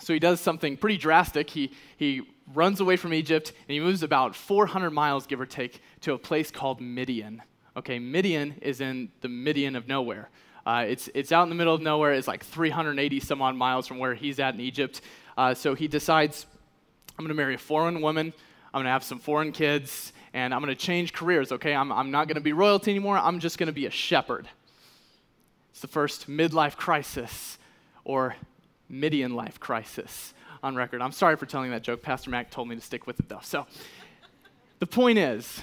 So 0.00 0.12
he 0.12 0.18
does 0.18 0.40
something 0.40 0.76
pretty 0.76 0.96
drastic. 0.96 1.48
He, 1.48 1.72
he 1.96 2.22
runs 2.54 2.80
away 2.80 2.96
from 2.96 3.12
Egypt, 3.12 3.52
and 3.68 3.74
he 3.74 3.80
moves 3.80 4.02
about 4.02 4.36
400 4.36 4.90
miles, 4.90 5.26
give 5.26 5.40
or 5.40 5.46
take, 5.46 5.80
to 6.02 6.12
a 6.12 6.18
place 6.18 6.50
called 6.50 6.80
Midian. 6.80 7.42
Okay, 7.76 7.98
Midian 7.98 8.54
is 8.62 8.80
in 8.80 9.10
the 9.20 9.28
Midian 9.28 9.76
of 9.76 9.88
nowhere. 9.88 10.30
Uh, 10.64 10.84
it's, 10.88 11.08
it's 11.14 11.30
out 11.32 11.44
in 11.44 11.48
the 11.48 11.54
middle 11.54 11.74
of 11.74 11.80
nowhere. 11.80 12.12
It's 12.12 12.26
like 12.26 12.44
380 12.44 13.20
some 13.20 13.42
odd 13.42 13.54
miles 13.54 13.86
from 13.86 13.98
where 13.98 14.14
he's 14.14 14.40
at 14.40 14.54
in 14.54 14.60
Egypt. 14.60 15.00
Uh, 15.36 15.54
so 15.54 15.74
he 15.74 15.86
decides, 15.86 16.46
I'm 17.18 17.24
going 17.24 17.28
to 17.28 17.34
marry 17.34 17.54
a 17.54 17.58
foreign 17.58 18.00
woman. 18.00 18.32
I'm 18.66 18.78
going 18.78 18.84
to 18.86 18.90
have 18.90 19.04
some 19.04 19.18
foreign 19.18 19.52
kids, 19.52 20.12
and 20.34 20.52
I'm 20.52 20.60
going 20.60 20.74
to 20.74 20.80
change 20.80 21.12
careers, 21.12 21.52
okay? 21.52 21.74
I'm, 21.74 21.92
I'm 21.92 22.10
not 22.10 22.28
going 22.28 22.36
to 22.36 22.40
be 22.40 22.52
royalty 22.52 22.90
anymore. 22.90 23.18
I'm 23.18 23.40
just 23.40 23.58
going 23.58 23.68
to 23.68 23.72
be 23.72 23.86
a 23.86 23.90
shepherd. 23.90 24.48
It's 25.70 25.80
the 25.80 25.88
first 25.88 26.28
midlife 26.28 26.76
crisis 26.76 27.58
or 28.04 28.36
Midian 28.88 29.34
life 29.34 29.60
crisis 29.60 30.32
on 30.66 30.74
record. 30.74 31.00
I'm 31.00 31.12
sorry 31.12 31.36
for 31.36 31.46
telling 31.46 31.70
that 31.70 31.82
joke. 31.82 32.02
Pastor 32.02 32.28
Mac 32.30 32.50
told 32.50 32.68
me 32.68 32.74
to 32.74 32.80
stick 32.80 33.06
with 33.06 33.18
it 33.20 33.28
though. 33.28 33.40
So 33.42 33.66
the 34.80 34.86
point 34.86 35.18
is, 35.18 35.62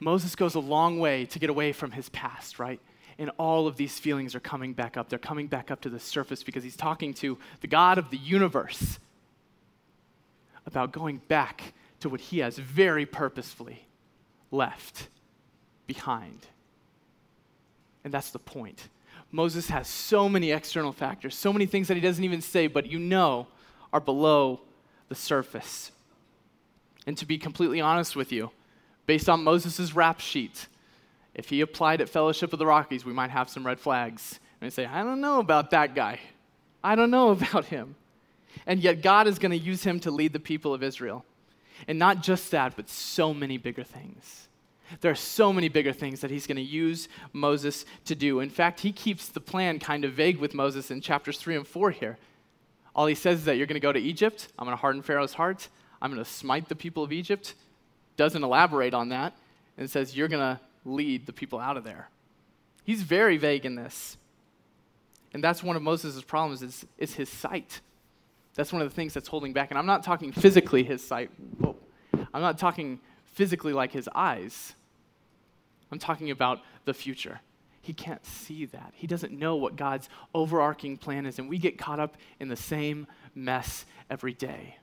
Moses 0.00 0.36
goes 0.36 0.54
a 0.54 0.60
long 0.60 0.98
way 0.98 1.26
to 1.26 1.38
get 1.38 1.50
away 1.50 1.72
from 1.72 1.90
his 1.90 2.08
past, 2.10 2.58
right? 2.58 2.80
And 3.18 3.30
all 3.38 3.66
of 3.66 3.76
these 3.76 3.98
feelings 3.98 4.34
are 4.34 4.40
coming 4.40 4.72
back 4.72 4.96
up. 4.96 5.08
They're 5.08 5.18
coming 5.18 5.46
back 5.46 5.70
up 5.70 5.80
to 5.82 5.88
the 5.88 6.00
surface 6.00 6.42
because 6.42 6.64
he's 6.64 6.76
talking 6.76 7.14
to 7.14 7.38
the 7.60 7.66
God 7.66 7.98
of 7.98 8.10
the 8.10 8.16
universe 8.16 8.98
about 10.66 10.92
going 10.92 11.20
back 11.28 11.74
to 12.00 12.08
what 12.08 12.20
he 12.20 12.38
has 12.38 12.56
very 12.56 13.06
purposefully 13.06 13.86
left 14.50 15.08
behind. 15.86 16.46
And 18.04 18.12
that's 18.12 18.30
the 18.30 18.38
point. 18.38 18.88
Moses 19.30 19.68
has 19.68 19.88
so 19.88 20.28
many 20.28 20.52
external 20.52 20.92
factors, 20.92 21.34
so 21.34 21.52
many 21.52 21.66
things 21.66 21.88
that 21.88 21.94
he 21.94 22.00
doesn't 22.00 22.24
even 22.24 22.40
say, 22.40 22.66
but 22.66 22.86
you 22.86 22.98
know 22.98 23.48
are 23.94 24.00
below 24.00 24.60
the 25.08 25.14
surface. 25.14 25.92
And 27.06 27.16
to 27.16 27.24
be 27.24 27.38
completely 27.38 27.80
honest 27.80 28.16
with 28.16 28.32
you, 28.32 28.50
based 29.06 29.28
on 29.28 29.44
Moses' 29.44 29.94
rap 29.94 30.20
sheet, 30.20 30.66
if 31.34 31.48
he 31.48 31.60
applied 31.60 32.00
at 32.00 32.08
Fellowship 32.08 32.52
of 32.52 32.58
the 32.58 32.66
Rockies, 32.66 33.04
we 33.04 33.12
might 33.12 33.30
have 33.30 33.48
some 33.48 33.64
red 33.64 33.78
flags. 33.78 34.40
And 34.60 34.72
say, 34.72 34.86
I 34.86 35.02
don't 35.02 35.20
know 35.20 35.40
about 35.40 35.70
that 35.70 35.94
guy. 35.94 36.18
I 36.82 36.96
don't 36.96 37.10
know 37.10 37.30
about 37.30 37.66
him. 37.66 37.94
And 38.66 38.80
yet, 38.80 39.02
God 39.02 39.26
is 39.26 39.38
going 39.38 39.52
to 39.52 39.58
use 39.58 39.84
him 39.84 40.00
to 40.00 40.10
lead 40.10 40.32
the 40.32 40.40
people 40.40 40.74
of 40.74 40.82
Israel. 40.82 41.24
And 41.86 41.98
not 41.98 42.22
just 42.22 42.50
that, 42.50 42.74
but 42.76 42.88
so 42.88 43.32
many 43.32 43.58
bigger 43.58 43.84
things. 43.84 44.48
There 45.00 45.10
are 45.10 45.16
so 45.16 45.52
many 45.52 45.68
bigger 45.68 45.92
things 45.92 46.20
that 46.20 46.30
he's 46.30 46.46
going 46.46 46.56
to 46.56 46.62
use 46.62 47.08
Moses 47.32 47.84
to 48.06 48.14
do. 48.14 48.40
In 48.40 48.50
fact, 48.50 48.80
he 48.80 48.90
keeps 48.90 49.28
the 49.28 49.40
plan 49.40 49.78
kind 49.78 50.04
of 50.04 50.12
vague 50.12 50.38
with 50.38 50.54
Moses 50.54 50.90
in 50.90 51.00
chapters 51.00 51.38
3 51.38 51.56
and 51.56 51.66
4 51.66 51.90
here. 51.90 52.18
All 52.94 53.06
he 53.06 53.14
says 53.14 53.40
is 53.40 53.44
that 53.46 53.56
you're 53.56 53.66
going 53.66 53.74
to 53.74 53.80
go 53.80 53.92
to 53.92 54.00
Egypt, 54.00 54.48
I'm 54.58 54.66
going 54.66 54.76
to 54.76 54.80
harden 54.80 55.02
Pharaoh's 55.02 55.34
heart, 55.34 55.68
I'm 56.00 56.12
going 56.12 56.22
to 56.22 56.30
smite 56.30 56.68
the 56.68 56.76
people 56.76 57.02
of 57.02 57.12
Egypt. 57.12 57.54
Doesn't 58.16 58.44
elaborate 58.44 58.94
on 58.94 59.08
that, 59.08 59.34
and 59.76 59.90
says 59.90 60.16
you're 60.16 60.28
going 60.28 60.56
to 60.56 60.60
lead 60.84 61.26
the 61.26 61.32
people 61.32 61.58
out 61.58 61.76
of 61.76 61.82
there. 61.82 62.08
He's 62.84 63.02
very 63.02 63.38
vague 63.38 63.64
in 63.64 63.74
this. 63.74 64.16
And 65.32 65.42
that's 65.42 65.62
one 65.62 65.74
of 65.74 65.82
Moses' 65.82 66.22
problems 66.22 66.62
is, 66.62 66.86
is 66.96 67.14
his 67.14 67.28
sight. 67.28 67.80
That's 68.54 68.72
one 68.72 68.82
of 68.82 68.88
the 68.88 68.94
things 68.94 69.14
that's 69.14 69.26
holding 69.26 69.52
back. 69.52 69.70
And 69.70 69.78
I'm 69.78 69.86
not 69.86 70.04
talking 70.04 70.30
physically 70.30 70.84
his 70.84 71.04
sight. 71.04 71.30
Whoa. 71.58 71.74
I'm 72.32 72.40
not 72.40 72.58
talking 72.58 73.00
physically 73.24 73.72
like 73.72 73.90
his 73.90 74.08
eyes. 74.14 74.74
I'm 75.90 75.98
talking 75.98 76.30
about 76.30 76.60
the 76.84 76.94
future. 76.94 77.40
He 77.84 77.92
can't 77.92 78.24
see 78.24 78.64
that. 78.64 78.94
He 78.94 79.06
doesn't 79.06 79.30
know 79.30 79.56
what 79.56 79.76
God's 79.76 80.08
overarching 80.34 80.96
plan 80.96 81.26
is. 81.26 81.38
And 81.38 81.50
we 81.50 81.58
get 81.58 81.76
caught 81.76 82.00
up 82.00 82.16
in 82.40 82.48
the 82.48 82.56
same 82.56 83.06
mess 83.34 83.84
every 84.08 84.32
day 84.32 84.78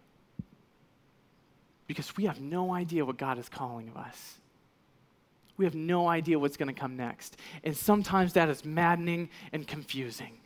because 1.88 2.16
we 2.16 2.26
have 2.26 2.40
no 2.40 2.72
idea 2.72 3.04
what 3.04 3.18
God 3.18 3.40
is 3.40 3.50
calling 3.50 3.90
of 3.90 3.98
us. 3.98 4.38
We 5.58 5.66
have 5.66 5.74
no 5.74 6.08
idea 6.08 6.38
what's 6.38 6.58
going 6.58 6.72
to 6.72 6.80
come 6.80 6.96
next. 6.96 7.38
And 7.64 7.76
sometimes 7.76 8.34
that 8.34 8.50
is 8.50 8.64
maddening 8.64 9.30
and 9.52 9.68
confusing. 9.68 10.38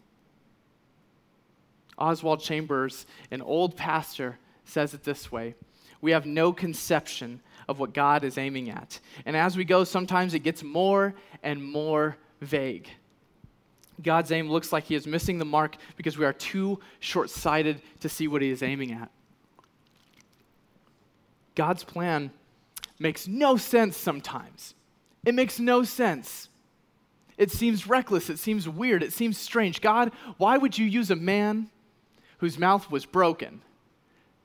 Oswald 1.98 2.40
Chambers, 2.40 3.06
an 3.32 3.42
old 3.42 3.76
pastor, 3.76 4.40
says 4.64 4.94
it 4.94 5.04
this 5.04 5.30
way 5.30 5.56
We 6.00 6.12
have 6.12 6.26
no 6.26 6.54
conception 6.54 7.42
of 7.68 7.80
what 7.80 7.94
God 7.94 8.24
is 8.24 8.38
aiming 8.38 8.70
at. 8.70 9.02
And 9.26 9.36
as 9.36 9.58
we 9.58 9.66
go, 9.66 9.84
sometimes 9.84 10.34
it 10.34 10.40
gets 10.40 10.64
more 10.64 11.16
and 11.44 11.62
more 11.62 12.16
vague. 12.42 12.90
God's 14.02 14.32
aim 14.32 14.50
looks 14.50 14.74
like 14.74 14.86
he 14.86 14.96
is 14.96 15.08
missing 15.08 15.38
the 15.38 15.46
mark 15.46 15.78
because 15.96 16.18
we 16.18 16.26
are 16.26 16.34
too 16.34 16.80
short 17.00 17.30
sighted 17.30 17.82
to 18.02 18.10
see 18.10 18.28
what 18.28 18.42
he 18.42 18.50
is 18.50 18.62
aiming 18.62 18.92
at. 18.92 19.10
God's 21.56 21.84
plan 21.84 22.32
makes 23.00 23.28
no 23.28 23.56
sense 23.56 23.96
sometimes. 23.96 24.76
It 25.26 25.34
makes 25.34 25.60
no 25.60 25.84
sense. 25.84 26.50
It 27.38 27.52
seems 27.52 27.88
reckless. 27.88 28.30
It 28.30 28.40
seems 28.40 28.68
weird. 28.68 29.02
It 29.02 29.14
seems 29.14 29.38
strange. 29.38 29.82
God, 29.82 30.12
why 30.38 30.58
would 30.58 30.78
you 30.78 30.86
use 30.86 31.10
a 31.12 31.16
man 31.16 31.70
whose 32.40 32.60
mouth 32.60 32.92
was 32.92 33.06
broken 33.06 33.62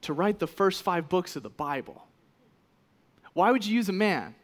to 0.02 0.12
write 0.12 0.38
the 0.38 0.46
first 0.46 0.82
five 0.82 1.08
books 1.08 1.34
of 1.34 1.42
the 1.42 1.50
Bible? 1.50 2.06
Why 3.34 3.50
would 3.50 3.66
you 3.66 3.74
use 3.74 3.88
a 3.88 3.92
man 3.92 4.36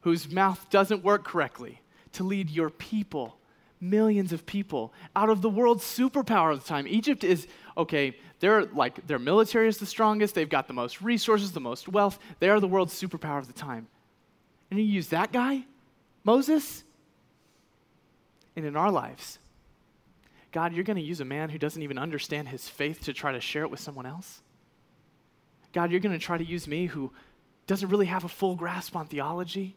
whose 0.00 0.30
mouth 0.30 0.68
doesn't 0.70 1.04
work 1.04 1.24
correctly 1.24 1.81
to 2.12 2.24
lead 2.24 2.50
your 2.50 2.70
people, 2.70 3.36
millions 3.80 4.32
of 4.32 4.46
people, 4.46 4.92
out 5.16 5.30
of 5.30 5.42
the 5.42 5.50
world's 5.50 5.84
superpower 5.84 6.52
of 6.52 6.62
the 6.62 6.68
time? 6.68 6.86
Egypt 6.86 7.24
is, 7.24 7.46
okay, 7.76 8.16
they're 8.40 8.64
like, 8.66 9.06
their 9.06 9.18
military 9.18 9.68
is 9.68 9.78
the 9.78 9.86
strongest, 9.86 10.34
they've 10.34 10.48
got 10.48 10.66
the 10.66 10.72
most 10.72 11.00
resources, 11.00 11.52
the 11.52 11.60
most 11.60 11.88
wealth, 11.88 12.18
they 12.40 12.48
are 12.48 12.60
the 12.60 12.68
world's 12.68 12.94
superpower 13.00 13.38
of 13.38 13.46
the 13.46 13.52
time. 13.52 13.86
And 14.70 14.80
you 14.80 14.86
use 14.86 15.08
that 15.08 15.32
guy, 15.32 15.64
Moses? 16.24 16.84
And 18.56 18.64
in 18.64 18.76
our 18.76 18.90
lives, 18.90 19.38
God, 20.50 20.74
you're 20.74 20.84
going 20.84 20.96
to 20.96 21.02
use 21.02 21.20
a 21.20 21.24
man 21.24 21.48
who 21.48 21.58
doesn't 21.58 21.82
even 21.82 21.98
understand 21.98 22.48
his 22.48 22.68
faith 22.68 23.04
to 23.04 23.12
try 23.12 23.32
to 23.32 23.40
share 23.40 23.62
it 23.62 23.70
with 23.70 23.80
someone 23.80 24.06
else? 24.06 24.42
God, 25.72 25.90
you're 25.90 26.00
going 26.00 26.18
to 26.18 26.24
try 26.24 26.36
to 26.36 26.44
use 26.44 26.68
me 26.68 26.86
who 26.86 27.10
doesn't 27.66 27.88
really 27.88 28.06
have 28.06 28.24
a 28.24 28.28
full 28.28 28.54
grasp 28.54 28.94
on 28.94 29.06
theology 29.06 29.76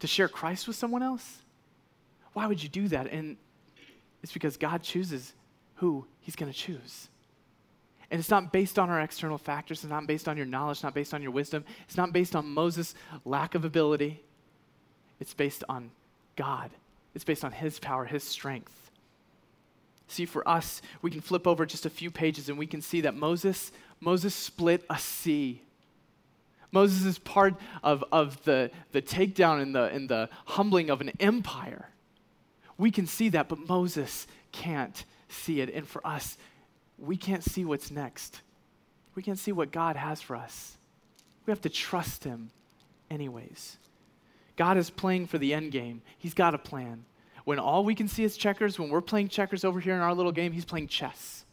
to 0.00 0.06
share 0.06 0.28
Christ 0.28 0.66
with 0.66 0.76
someone 0.76 1.02
else? 1.02 1.41
Why 2.32 2.46
would 2.46 2.62
you 2.62 2.68
do 2.68 2.88
that? 2.88 3.10
And 3.10 3.36
it's 4.22 4.32
because 4.32 4.56
God 4.56 4.82
chooses 4.82 5.32
who 5.76 6.06
he's 6.20 6.36
going 6.36 6.50
to 6.50 6.56
choose. 6.56 7.08
And 8.10 8.18
it's 8.18 8.30
not 8.30 8.52
based 8.52 8.78
on 8.78 8.90
our 8.90 9.00
external 9.00 9.38
factors. 9.38 9.82
It's 9.82 9.90
not 9.90 10.06
based 10.06 10.28
on 10.28 10.36
your 10.36 10.46
knowledge. 10.46 10.82
Not 10.82 10.94
based 10.94 11.14
on 11.14 11.22
your 11.22 11.30
wisdom. 11.30 11.64
It's 11.86 11.96
not 11.96 12.12
based 12.12 12.36
on 12.36 12.46
Moses' 12.46 12.94
lack 13.24 13.54
of 13.54 13.64
ability. 13.64 14.22
It's 15.18 15.34
based 15.34 15.64
on 15.68 15.90
God. 16.36 16.70
It's 17.14 17.24
based 17.24 17.44
on 17.44 17.52
his 17.52 17.78
power, 17.78 18.04
his 18.04 18.22
strength. 18.22 18.90
See, 20.08 20.26
for 20.26 20.46
us, 20.46 20.82
we 21.00 21.10
can 21.10 21.22
flip 21.22 21.46
over 21.46 21.64
just 21.64 21.86
a 21.86 21.90
few 21.90 22.10
pages 22.10 22.50
and 22.50 22.58
we 22.58 22.66
can 22.66 22.82
see 22.82 23.00
that 23.00 23.14
Moses, 23.14 23.72
Moses 23.98 24.34
split 24.34 24.84
a 24.90 24.98
sea. 24.98 25.62
Moses 26.70 27.04
is 27.04 27.18
part 27.18 27.54
of, 27.82 28.04
of 28.12 28.42
the, 28.44 28.70
the 28.92 29.00
takedown 29.00 29.62
and 29.62 29.74
the, 29.74 29.84
and 29.84 30.08
the 30.08 30.28
humbling 30.44 30.90
of 30.90 31.00
an 31.00 31.12
empire. 31.18 31.88
We 32.78 32.90
can 32.90 33.06
see 33.06 33.28
that, 33.30 33.48
but 33.48 33.68
Moses 33.68 34.26
can't 34.50 35.04
see 35.28 35.60
it. 35.60 35.70
And 35.72 35.86
for 35.86 36.06
us, 36.06 36.36
we 36.98 37.16
can't 37.16 37.44
see 37.44 37.64
what's 37.64 37.90
next. 37.90 38.40
We 39.14 39.22
can't 39.22 39.38
see 39.38 39.52
what 39.52 39.72
God 39.72 39.96
has 39.96 40.20
for 40.20 40.36
us. 40.36 40.76
We 41.44 41.50
have 41.50 41.60
to 41.62 41.68
trust 41.68 42.24
Him, 42.24 42.50
anyways. 43.10 43.76
God 44.56 44.76
is 44.76 44.90
playing 44.90 45.26
for 45.26 45.38
the 45.38 45.54
end 45.54 45.72
game, 45.72 46.02
He's 46.18 46.34
got 46.34 46.54
a 46.54 46.58
plan. 46.58 47.04
When 47.44 47.58
all 47.58 47.84
we 47.84 47.94
can 47.94 48.08
see 48.08 48.24
is 48.24 48.36
checkers, 48.36 48.78
when 48.78 48.88
we're 48.88 49.00
playing 49.00 49.28
checkers 49.28 49.64
over 49.64 49.80
here 49.80 49.94
in 49.94 50.00
our 50.00 50.14
little 50.14 50.32
game, 50.32 50.52
he's 50.52 50.64
playing 50.64 50.88
chess. 50.88 51.44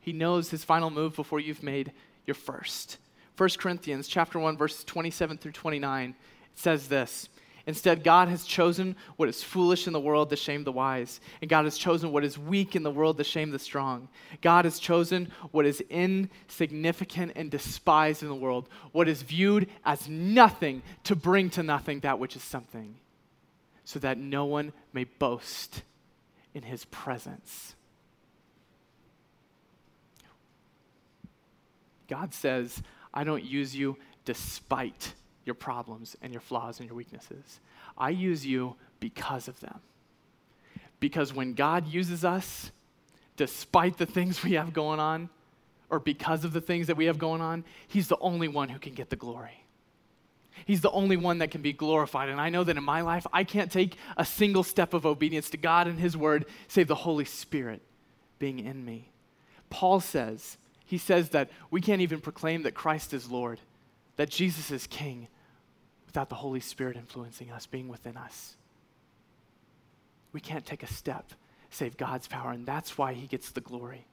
He 0.00 0.12
knows 0.12 0.50
his 0.50 0.64
final 0.64 0.90
move 0.90 1.16
before 1.16 1.40
you've 1.40 1.62
made 1.62 1.92
your 2.26 2.34
first. 2.34 2.98
1 3.36 3.48
Corinthians 3.58 4.06
chapter 4.06 4.38
1 4.38 4.56
verses 4.56 4.84
27 4.84 5.38
through 5.38 5.52
29 5.52 6.10
it 6.10 6.58
says 6.58 6.88
this. 6.88 7.28
Instead, 7.70 8.02
God 8.02 8.26
has 8.26 8.44
chosen 8.44 8.96
what 9.14 9.28
is 9.28 9.44
foolish 9.44 9.86
in 9.86 9.92
the 9.92 10.00
world 10.00 10.28
to 10.30 10.34
shame 10.34 10.64
the 10.64 10.72
wise, 10.72 11.20
and 11.40 11.48
God 11.48 11.66
has 11.66 11.78
chosen 11.78 12.10
what 12.10 12.24
is 12.24 12.36
weak 12.36 12.74
in 12.74 12.82
the 12.82 12.90
world 12.90 13.16
to 13.18 13.22
shame 13.22 13.52
the 13.52 13.60
strong. 13.60 14.08
God 14.42 14.64
has 14.64 14.80
chosen 14.80 15.30
what 15.52 15.64
is 15.64 15.80
insignificant 15.88 17.30
and 17.36 17.48
despised 17.48 18.24
in 18.24 18.28
the 18.28 18.34
world, 18.34 18.68
what 18.90 19.08
is 19.08 19.22
viewed 19.22 19.68
as 19.84 20.08
nothing 20.08 20.82
to 21.04 21.14
bring 21.14 21.48
to 21.50 21.62
nothing 21.62 22.00
that 22.00 22.18
which 22.18 22.34
is 22.34 22.42
something 22.42 22.96
so 23.84 24.00
that 24.00 24.18
no 24.18 24.46
one 24.46 24.72
may 24.92 25.04
boast 25.04 25.84
in 26.52 26.64
his 26.64 26.84
presence. 26.86 27.76
God 32.08 32.34
says, 32.34 32.82
I 33.14 33.22
don't 33.22 33.44
use 33.44 33.76
you 33.76 33.96
despite 34.24 35.14
your 35.50 35.54
problems 35.56 36.16
and 36.22 36.32
your 36.32 36.40
flaws 36.40 36.78
and 36.78 36.88
your 36.88 36.96
weaknesses. 36.96 37.58
I 37.98 38.10
use 38.10 38.46
you 38.46 38.76
because 39.00 39.48
of 39.48 39.58
them. 39.58 39.80
Because 41.00 41.34
when 41.34 41.54
God 41.54 41.88
uses 41.88 42.24
us, 42.24 42.70
despite 43.36 43.98
the 43.98 44.06
things 44.06 44.44
we 44.44 44.52
have 44.52 44.72
going 44.72 45.00
on, 45.00 45.28
or 45.88 45.98
because 45.98 46.44
of 46.44 46.52
the 46.52 46.60
things 46.60 46.86
that 46.86 46.96
we 46.96 47.06
have 47.06 47.18
going 47.18 47.40
on, 47.40 47.64
He's 47.88 48.06
the 48.06 48.18
only 48.20 48.46
one 48.46 48.68
who 48.68 48.78
can 48.78 48.94
get 48.94 49.10
the 49.10 49.16
glory. 49.16 49.64
He's 50.66 50.82
the 50.82 50.90
only 50.92 51.16
one 51.16 51.38
that 51.38 51.50
can 51.50 51.62
be 51.62 51.72
glorified. 51.72 52.28
And 52.28 52.40
I 52.40 52.48
know 52.50 52.62
that 52.62 52.76
in 52.76 52.84
my 52.84 53.00
life, 53.00 53.26
I 53.32 53.42
can't 53.42 53.72
take 53.72 53.96
a 54.16 54.24
single 54.24 54.62
step 54.62 54.94
of 54.94 55.04
obedience 55.04 55.50
to 55.50 55.56
God 55.56 55.88
and 55.88 55.98
His 55.98 56.16
Word 56.16 56.44
save 56.68 56.86
the 56.86 56.94
Holy 56.94 57.24
Spirit 57.24 57.82
being 58.38 58.60
in 58.60 58.84
me. 58.84 59.10
Paul 59.68 59.98
says, 59.98 60.58
he 60.84 60.98
says 60.98 61.30
that 61.30 61.50
we 61.70 61.80
can't 61.80 62.02
even 62.02 62.20
proclaim 62.20 62.62
that 62.64 62.74
Christ 62.74 63.14
is 63.14 63.30
Lord, 63.30 63.60
that 64.16 64.28
Jesus 64.28 64.70
is 64.70 64.86
King, 64.88 65.28
without 66.10 66.28
the 66.28 66.34
Holy 66.34 66.58
Spirit 66.58 66.96
influencing 66.96 67.52
us, 67.52 67.66
being 67.66 67.86
within 67.86 68.16
us. 68.16 68.56
We 70.32 70.40
can't 70.40 70.66
take 70.66 70.82
a 70.82 70.88
step 70.88 71.32
save 71.70 71.96
God's 71.96 72.26
power, 72.26 72.50
and 72.50 72.66
that's 72.66 72.98
why 72.98 73.14
He 73.14 73.28
gets 73.28 73.52
the 73.52 73.60
glory. 73.60 74.04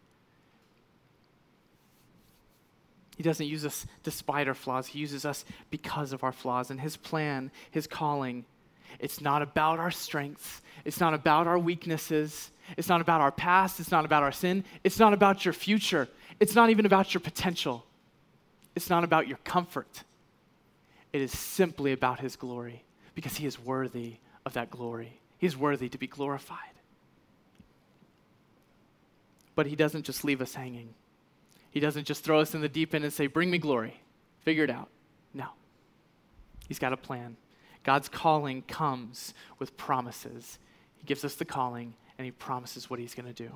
He 3.17 3.23
doesn't 3.23 3.47
use 3.47 3.65
us 3.65 3.87
despite 4.03 4.47
our 4.47 4.53
flaws, 4.53 4.85
He 4.85 4.99
uses 4.99 5.25
us 5.25 5.43
because 5.71 6.13
of 6.13 6.23
our 6.23 6.31
flaws. 6.31 6.69
And 6.69 6.79
His 6.79 6.95
plan, 6.95 7.49
His 7.71 7.87
calling, 7.87 8.45
it's 8.99 9.21
not 9.21 9.41
about 9.41 9.79
our 9.79 9.89
strengths, 9.89 10.61
it's 10.85 10.99
not 10.99 11.15
about 11.15 11.47
our 11.47 11.57
weaknesses, 11.57 12.51
it's 12.77 12.89
not 12.89 13.01
about 13.01 13.21
our 13.21 13.31
past, 13.31 13.79
it's 13.79 13.89
not 13.89 14.05
about 14.05 14.21
our 14.21 14.31
sin, 14.31 14.63
it's 14.83 14.99
not 14.99 15.13
about 15.13 15.45
your 15.45 15.53
future, 15.53 16.07
it's 16.39 16.53
not 16.53 16.69
even 16.69 16.85
about 16.85 17.15
your 17.15 17.21
potential, 17.21 17.83
it's 18.75 18.89
not 18.89 19.03
about 19.03 19.27
your 19.27 19.39
comfort. 19.43 20.03
It 21.13 21.21
is 21.21 21.31
simply 21.31 21.91
about 21.91 22.19
His 22.19 22.35
glory 22.35 22.83
because 23.15 23.37
He 23.37 23.45
is 23.45 23.59
worthy 23.59 24.17
of 24.45 24.53
that 24.53 24.69
glory. 24.69 25.19
He 25.37 25.47
is 25.47 25.57
worthy 25.57 25.89
to 25.89 25.97
be 25.97 26.07
glorified. 26.07 26.57
But 29.55 29.67
He 29.67 29.75
doesn't 29.75 30.03
just 30.03 30.23
leave 30.23 30.41
us 30.41 30.53
hanging. 30.53 30.93
He 31.71 31.79
doesn't 31.79 32.05
just 32.05 32.23
throw 32.23 32.39
us 32.39 32.55
in 32.55 32.61
the 32.61 32.69
deep 32.69 32.95
end 32.95 33.03
and 33.03 33.13
say, 33.13 33.27
Bring 33.27 33.51
me 33.51 33.57
glory. 33.57 34.01
Figure 34.39 34.63
it 34.63 34.69
out. 34.69 34.89
No. 35.33 35.47
He's 36.67 36.79
got 36.79 36.93
a 36.93 36.97
plan. 36.97 37.37
God's 37.83 38.09
calling 38.09 38.63
comes 38.63 39.33
with 39.59 39.77
promises. 39.77 40.59
He 40.97 41.05
gives 41.05 41.23
us 41.23 41.35
the 41.35 41.45
calling 41.45 41.93
and 42.17 42.25
he 42.25 42.31
promises 42.31 42.89
what 42.89 42.99
he's 42.99 43.13
going 43.13 43.31
to 43.31 43.43
do. 43.43 43.51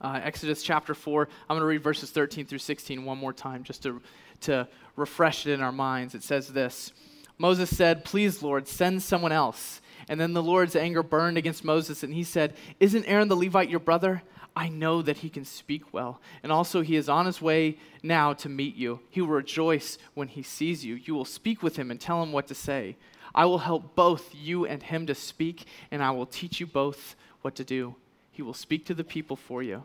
Uh, 0.00 0.18
Exodus 0.22 0.62
chapter 0.62 0.94
4, 0.94 1.28
I'm 1.48 1.54
going 1.54 1.60
to 1.60 1.66
read 1.66 1.82
verses 1.82 2.10
13 2.10 2.46
through 2.46 2.58
16 2.58 3.04
one 3.04 3.18
more 3.18 3.34
time 3.34 3.64
just 3.64 3.82
to, 3.82 4.00
to 4.42 4.66
refresh 4.96 5.46
it 5.46 5.52
in 5.52 5.60
our 5.60 5.72
minds. 5.72 6.14
It 6.14 6.22
says 6.22 6.48
this 6.48 6.92
Moses 7.36 7.74
said, 7.74 8.04
Please, 8.04 8.42
Lord, 8.42 8.66
send 8.66 9.02
someone 9.02 9.32
else. 9.32 9.80
And 10.08 10.18
then 10.18 10.32
the 10.32 10.42
Lord's 10.42 10.74
anger 10.74 11.02
burned 11.02 11.36
against 11.36 11.64
Moses, 11.64 12.02
and 12.02 12.14
he 12.14 12.24
said, 12.24 12.54
Isn't 12.80 13.04
Aaron 13.04 13.28
the 13.28 13.36
Levite 13.36 13.68
your 13.68 13.80
brother? 13.80 14.22
I 14.56 14.68
know 14.68 15.00
that 15.02 15.18
he 15.18 15.28
can 15.28 15.44
speak 15.44 15.92
well. 15.92 16.20
And 16.42 16.50
also, 16.50 16.80
he 16.80 16.96
is 16.96 17.08
on 17.08 17.26
his 17.26 17.40
way 17.40 17.78
now 18.02 18.32
to 18.32 18.48
meet 18.48 18.76
you. 18.76 19.00
He 19.10 19.20
will 19.20 19.28
rejoice 19.28 19.96
when 20.14 20.28
he 20.28 20.42
sees 20.42 20.84
you. 20.84 20.96
You 20.96 21.14
will 21.14 21.24
speak 21.24 21.62
with 21.62 21.76
him 21.76 21.90
and 21.90 22.00
tell 22.00 22.22
him 22.22 22.32
what 22.32 22.48
to 22.48 22.54
say. 22.54 22.96
I 23.34 23.44
will 23.44 23.58
help 23.58 23.94
both 23.94 24.34
you 24.34 24.66
and 24.66 24.82
him 24.82 25.06
to 25.06 25.14
speak, 25.14 25.66
and 25.90 26.02
I 26.02 26.10
will 26.10 26.26
teach 26.26 26.58
you 26.58 26.66
both 26.66 27.14
what 27.42 27.54
to 27.56 27.64
do. 27.64 27.94
He 28.30 28.42
will 28.42 28.54
speak 28.54 28.86
to 28.86 28.94
the 28.94 29.04
people 29.04 29.36
for 29.36 29.62
you, 29.62 29.84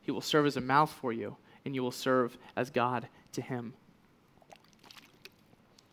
he 0.00 0.10
will 0.10 0.20
serve 0.20 0.46
as 0.46 0.56
a 0.56 0.60
mouth 0.60 0.90
for 0.90 1.12
you, 1.12 1.36
and 1.64 1.74
you 1.74 1.82
will 1.82 1.90
serve 1.90 2.36
as 2.56 2.70
God 2.70 3.08
to 3.32 3.42
him. 3.42 3.74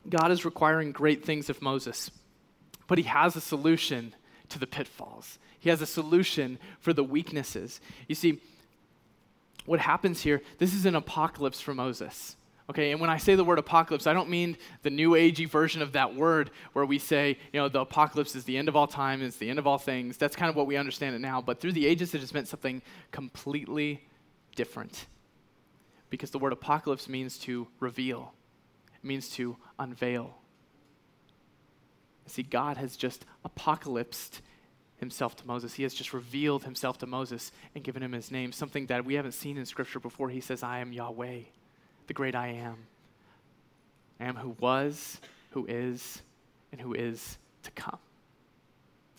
God 0.10 0.32
is 0.32 0.46
requiring 0.46 0.92
great 0.92 1.26
things 1.26 1.50
of 1.50 1.62
Moses, 1.62 2.10
but 2.88 2.98
he 2.98 3.04
has 3.04 3.36
a 3.36 3.42
solution 3.42 4.16
to 4.50 4.60
the 4.60 4.68
pitfalls. 4.68 5.38
He 5.60 5.70
has 5.70 5.82
a 5.82 5.86
solution 5.86 6.60
for 6.80 6.94
the 6.94 7.04
weaknesses. 7.04 7.82
You 8.08 8.16
see, 8.16 8.40
what 9.66 9.82
happens 9.82 10.22
here, 10.22 10.42
this 10.60 10.74
is 10.74 10.86
an 10.86 10.96
apocalypse 10.96 11.60
for 11.60 11.74
Moses. 11.74 12.38
Okay, 12.70 12.92
and 12.92 13.00
when 13.00 13.10
I 13.10 13.18
say 13.18 13.36
the 13.36 13.46
word 13.46 13.60
apocalypse, 13.60 14.08
I 14.08 14.14
don't 14.14 14.30
mean 14.30 14.58
the 14.84 14.90
new 14.90 15.12
agey 15.12 15.48
version 15.48 15.82
of 15.82 15.94
that 15.94 16.16
word 16.16 16.52
where 16.74 16.86
we 16.86 17.00
say, 17.00 17.38
you 17.54 17.62
know, 17.62 17.70
the 17.70 17.80
apocalypse 17.80 18.36
is 18.36 18.44
the 18.44 18.58
end 18.58 18.68
of 18.68 18.76
all 18.76 18.88
time, 18.88 19.22
it's 19.22 19.38
the 19.38 19.50
end 19.50 19.58
of 19.58 19.66
all 19.66 19.78
things. 19.78 20.18
That's 20.18 20.36
kind 20.36 20.50
of 20.50 20.56
what 20.58 20.68
we 20.68 20.76
understand 20.76 21.16
it 21.16 21.20
now. 21.20 21.42
But 21.42 21.62
through 21.62 21.72
the 21.72 21.88
ages, 21.88 22.14
it 22.14 22.20
has 22.20 22.34
meant 22.34 22.50
something 22.50 22.82
completely 23.12 24.04
different. 24.56 25.06
Because 26.10 26.32
the 26.32 26.40
word 26.40 26.52
apocalypse 26.52 27.08
means 27.08 27.38
to 27.40 27.68
reveal, 27.80 28.34
it 28.96 29.08
means 29.08 29.30
to 29.32 29.56
unveil. 29.80 30.36
See, 32.26 32.44
God 32.44 32.76
has 32.76 32.98
just 32.98 33.26
apocalypsed 33.46 34.42
himself 34.98 35.38
to 35.38 35.48
Moses. 35.48 35.76
He 35.76 35.84
has 35.84 35.94
just 35.94 36.12
revealed 36.12 36.66
himself 36.66 36.98
to 36.98 37.08
Moses 37.08 37.54
and 37.74 37.84
given 37.84 38.04
him 38.04 38.12
his 38.12 38.32
name, 38.32 38.52
something 38.52 38.88
that 38.88 39.06
we 39.06 39.14
haven't 39.14 39.32
seen 39.34 39.58
in 39.58 39.66
Scripture 39.66 40.02
before. 40.02 40.30
He 40.30 40.42
says, 40.42 40.64
I 40.64 40.80
am 40.80 40.92
Yahweh, 40.92 41.40
the 42.08 42.14
great 42.14 42.36
I 42.36 42.48
am. 42.48 42.78
I 44.20 44.26
am 44.26 44.36
who 44.36 44.56
was, 44.60 45.20
who 45.52 45.66
is, 45.68 46.22
and 46.72 46.82
who 46.82 46.94
is 46.94 47.38
to 47.64 47.72
come. 47.72 48.00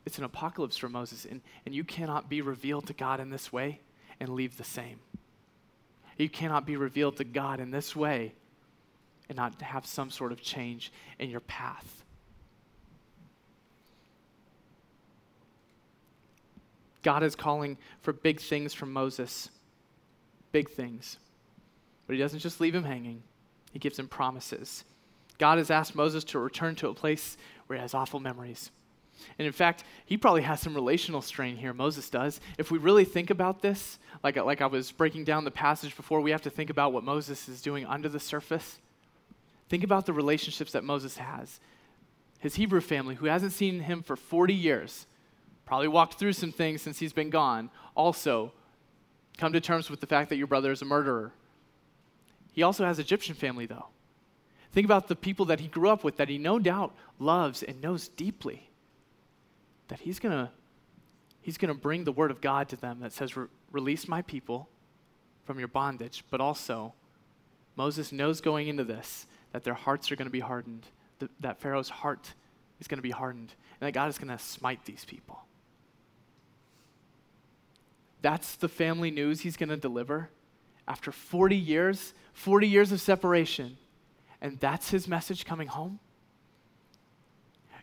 It's 0.05 0.19
an 0.19 0.25
apocalypse 0.25 0.77
for 0.77 0.89
Moses, 0.89 1.27
and, 1.31 1.41
and 1.67 1.75
you 1.75 1.85
cannot 1.85 2.29
be 2.29 2.41
revealed 2.41 2.87
to 2.87 2.95
God 2.95 3.21
in 3.21 3.31
this 3.31 3.53
way 3.53 3.81
and 4.21 4.31
leave 4.31 4.57
the 4.57 4.65
same. 4.65 4.99
You 6.17 6.29
cannot 6.29 6.67
be 6.67 6.77
revealed 6.77 7.17
to 7.19 7.25
God 7.25 7.61
in 7.61 7.71
this 7.71 7.95
way 7.95 8.35
and 9.29 9.37
not 9.37 9.61
have 9.61 9.87
some 9.87 10.11
sort 10.11 10.33
of 10.33 10.41
change 10.41 10.91
in 11.19 11.31
your 11.31 11.41
path. 11.41 12.03
God 17.03 17.23
is 17.23 17.37
calling 17.37 17.77
for 18.01 18.13
big 18.13 18.41
things 18.41 18.75
from 18.75 18.93
Moses. 18.93 19.51
Big 20.51 20.71
things. 20.71 21.19
But 22.09 22.17
he 22.17 22.23
doesn't 22.23 22.41
just 22.41 22.61
leave 22.61 22.75
him 22.75 22.85
hanging, 22.85 23.23
he 23.71 23.79
gives 23.79 23.99
him 23.99 24.09
promises. 24.09 24.85
God 25.39 25.59
has 25.59 25.71
asked 25.71 25.95
Moses 25.95 26.25
to 26.25 26.41
return 26.41 26.75
to 26.77 26.89
a 26.89 26.95
place 26.95 27.37
where 27.69 27.79
he 27.79 27.83
has 27.83 27.95
awful 27.95 28.19
memories. 28.19 28.73
And 29.39 29.47
in 29.47 29.53
fact, 29.53 29.85
he 30.05 30.17
probably 30.17 30.43
has 30.43 30.61
some 30.61 30.75
relational 30.75 31.23
strain 31.23 31.57
here. 31.57 31.73
Moses 31.73 32.09
does. 32.09 32.41
If 32.57 32.71
we 32.71 32.79
really 32.79 33.05
think 33.05 33.31
about 33.31 33.63
this, 33.63 33.99
like, 34.25 34.37
like 34.37 34.61
I 34.61 34.67
was 34.67 34.91
breaking 34.91 35.25
down 35.25 35.45
the 35.45 35.51
passage 35.51 35.97
before, 35.97 36.21
we 36.21 36.31
have 36.31 36.43
to 36.43 36.51
think 36.51 36.71
about 36.71 36.93
what 36.93 37.05
Moses 37.05 37.49
is 37.49 37.61
doing 37.61 37.85
under 37.87 38.09
the 38.09 38.21
surface. 38.21 38.79
Think 39.69 39.85
about 39.85 40.07
the 40.07 40.13
relationships 40.13 40.73
that 40.73 40.83
Moses 40.83 41.19
has. 41.19 41.61
His 42.39 42.55
Hebrew 42.55 42.81
family, 42.81 43.17
who 43.17 43.27
hasn't 43.27 43.53
seen 43.53 43.81
him 43.81 44.03
for 44.03 44.17
40 44.17 44.55
years, 44.55 45.07
probably 45.67 45.89
walked 45.89 46.15
through 46.15 46.33
some 46.33 46.53
things 46.53 46.81
since 46.81 46.99
he's 46.99 47.13
been 47.13 47.31
gone. 47.31 47.71
Also, 47.95 48.53
come 49.37 49.53
to 49.53 49.61
terms 49.61 49.91
with 49.91 50.01
the 50.01 50.07
fact 50.07 50.31
that 50.31 50.37
your 50.37 50.47
brother 50.47 50.73
is 50.73 50.81
a 50.81 50.87
murderer. 50.87 51.33
He 52.59 52.65
also 52.65 52.85
has 52.85 52.99
Egyptian 52.99 53.37
family, 53.37 53.67
though. 53.67 53.87
Think 54.73 54.85
about 54.85 55.07
the 55.07 55.15
people 55.15 55.45
that 55.45 55.61
he 55.61 55.69
grew 55.69 55.91
up 55.91 56.03
with 56.03 56.17
that 56.17 56.29
he 56.29 56.39
no 56.39 56.59
doubt 56.59 56.93
loves 57.21 57.63
and 57.63 57.81
knows 57.81 58.09
deeply. 58.09 58.69
That 59.87 60.01
he's 60.01 60.19
going 60.19 60.35
to 60.35 60.51
he's 61.41 61.57
going 61.57 61.73
to 61.73 61.81
bring 61.81 62.03
the 62.03 62.11
word 62.11 62.33
of 62.33 62.41
God 62.41 62.69
to 62.71 62.77
them 62.77 62.99
that 62.99 63.13
says, 63.13 63.33
Release 63.71 64.09
my 64.09 64.23
people 64.23 64.69
from 65.45 65.61
your 65.61 65.69
bondage. 65.69 66.25
But 66.31 66.41
also, 66.41 66.95
Moses 67.77 68.11
knows 68.11 68.41
going 68.41 68.67
into 68.67 68.83
this 68.83 69.29
that 69.53 69.63
their 69.63 69.75
hearts 69.75 70.11
are 70.11 70.17
going 70.17 70.27
to 70.27 70.33
be 70.33 70.41
hardened, 70.41 70.85
that 71.39 71.61
Pharaoh's 71.61 71.89
heart 71.89 72.35
is 72.81 72.89
going 72.89 72.99
to 72.99 73.03
be 73.03 73.13
hardened, 73.13 73.55
and 73.81 73.87
that 73.87 73.93
God 73.93 74.09
is 74.09 74.19
going 74.19 74.37
to 74.37 74.43
smite 74.43 74.85
these 74.85 75.05
people. 75.05 75.39
That's 78.21 78.57
the 78.57 78.69
family 78.69 79.13
news 79.13 79.43
he's 79.43 79.57
going 79.57 79.69
to 79.69 79.77
deliver 79.77 80.31
after 80.89 81.13
40 81.13 81.55
years, 81.55 82.15
40 82.39 82.69
years 82.69 82.93
of 82.93 83.01
separation. 83.01 83.77
And 84.41 84.61
that's 84.61 84.91
his 84.91 85.09
message 85.09 85.45
coming 85.45 85.67
home. 85.67 85.99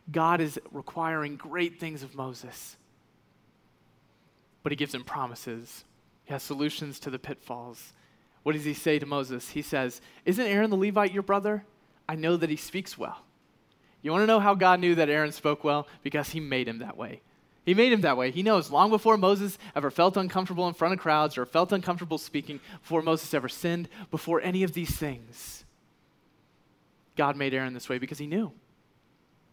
God 0.10 0.40
is 0.40 0.58
requiring 0.72 1.36
great 1.36 1.80
things 1.80 2.04
of 2.04 2.16
Moses, 2.16 2.78
but 4.64 4.72
he 4.72 4.76
gives 4.76 4.94
him 4.94 5.04
promises. 5.04 5.84
He 6.24 6.32
has 6.32 6.42
solutions 6.42 7.00
to 7.02 7.10
the 7.10 7.20
pitfalls. 7.20 7.94
What 8.44 8.54
does 8.54 8.64
he 8.64 8.74
say 8.74 8.98
to 9.00 9.06
Moses? 9.06 9.50
He 9.50 9.62
says, 9.62 10.00
Isn't 10.24 10.46
Aaron 10.46 10.70
the 10.70 10.78
Levite 10.78 11.12
your 11.12 11.24
brother? 11.24 11.66
I 12.08 12.16
know 12.16 12.38
that 12.38 12.50
he 12.50 12.56
speaks 12.56 12.98
well. 12.98 13.18
You 14.04 14.12
want 14.12 14.22
to 14.22 14.28
know 14.28 14.40
how 14.40 14.54
God 14.54 14.80
knew 14.80 14.96
that 14.96 15.10
Aaron 15.10 15.32
spoke 15.32 15.64
well? 15.64 15.88
Because 16.04 16.30
he 16.30 16.40
made 16.40 16.68
him 16.68 16.80
that 16.80 16.96
way. 16.96 17.22
He 17.66 17.74
made 17.74 17.92
him 17.92 18.02
that 18.02 18.16
way. 18.16 18.30
He 18.30 18.44
knows 18.44 18.70
long 18.70 18.92
before 18.92 19.18
Moses 19.18 19.58
ever 19.76 19.90
felt 19.90 20.18
uncomfortable 20.18 20.68
in 20.68 20.76
front 20.76 20.94
of 20.94 21.00
crowds 21.00 21.38
or 21.38 21.46
felt 21.46 21.72
uncomfortable 21.72 22.20
speaking, 22.20 22.60
before 22.82 23.02
Moses 23.02 23.34
ever 23.34 23.50
sinned, 23.50 23.90
before 24.12 24.40
any 24.42 24.62
of 24.62 24.74
these 24.74 24.96
things, 24.96 25.66
God 27.16 27.36
made 27.36 27.54
Aaron 27.54 27.74
this 27.74 27.90
way 27.90 27.98
because 27.98 28.20
he 28.20 28.28
knew. 28.28 28.52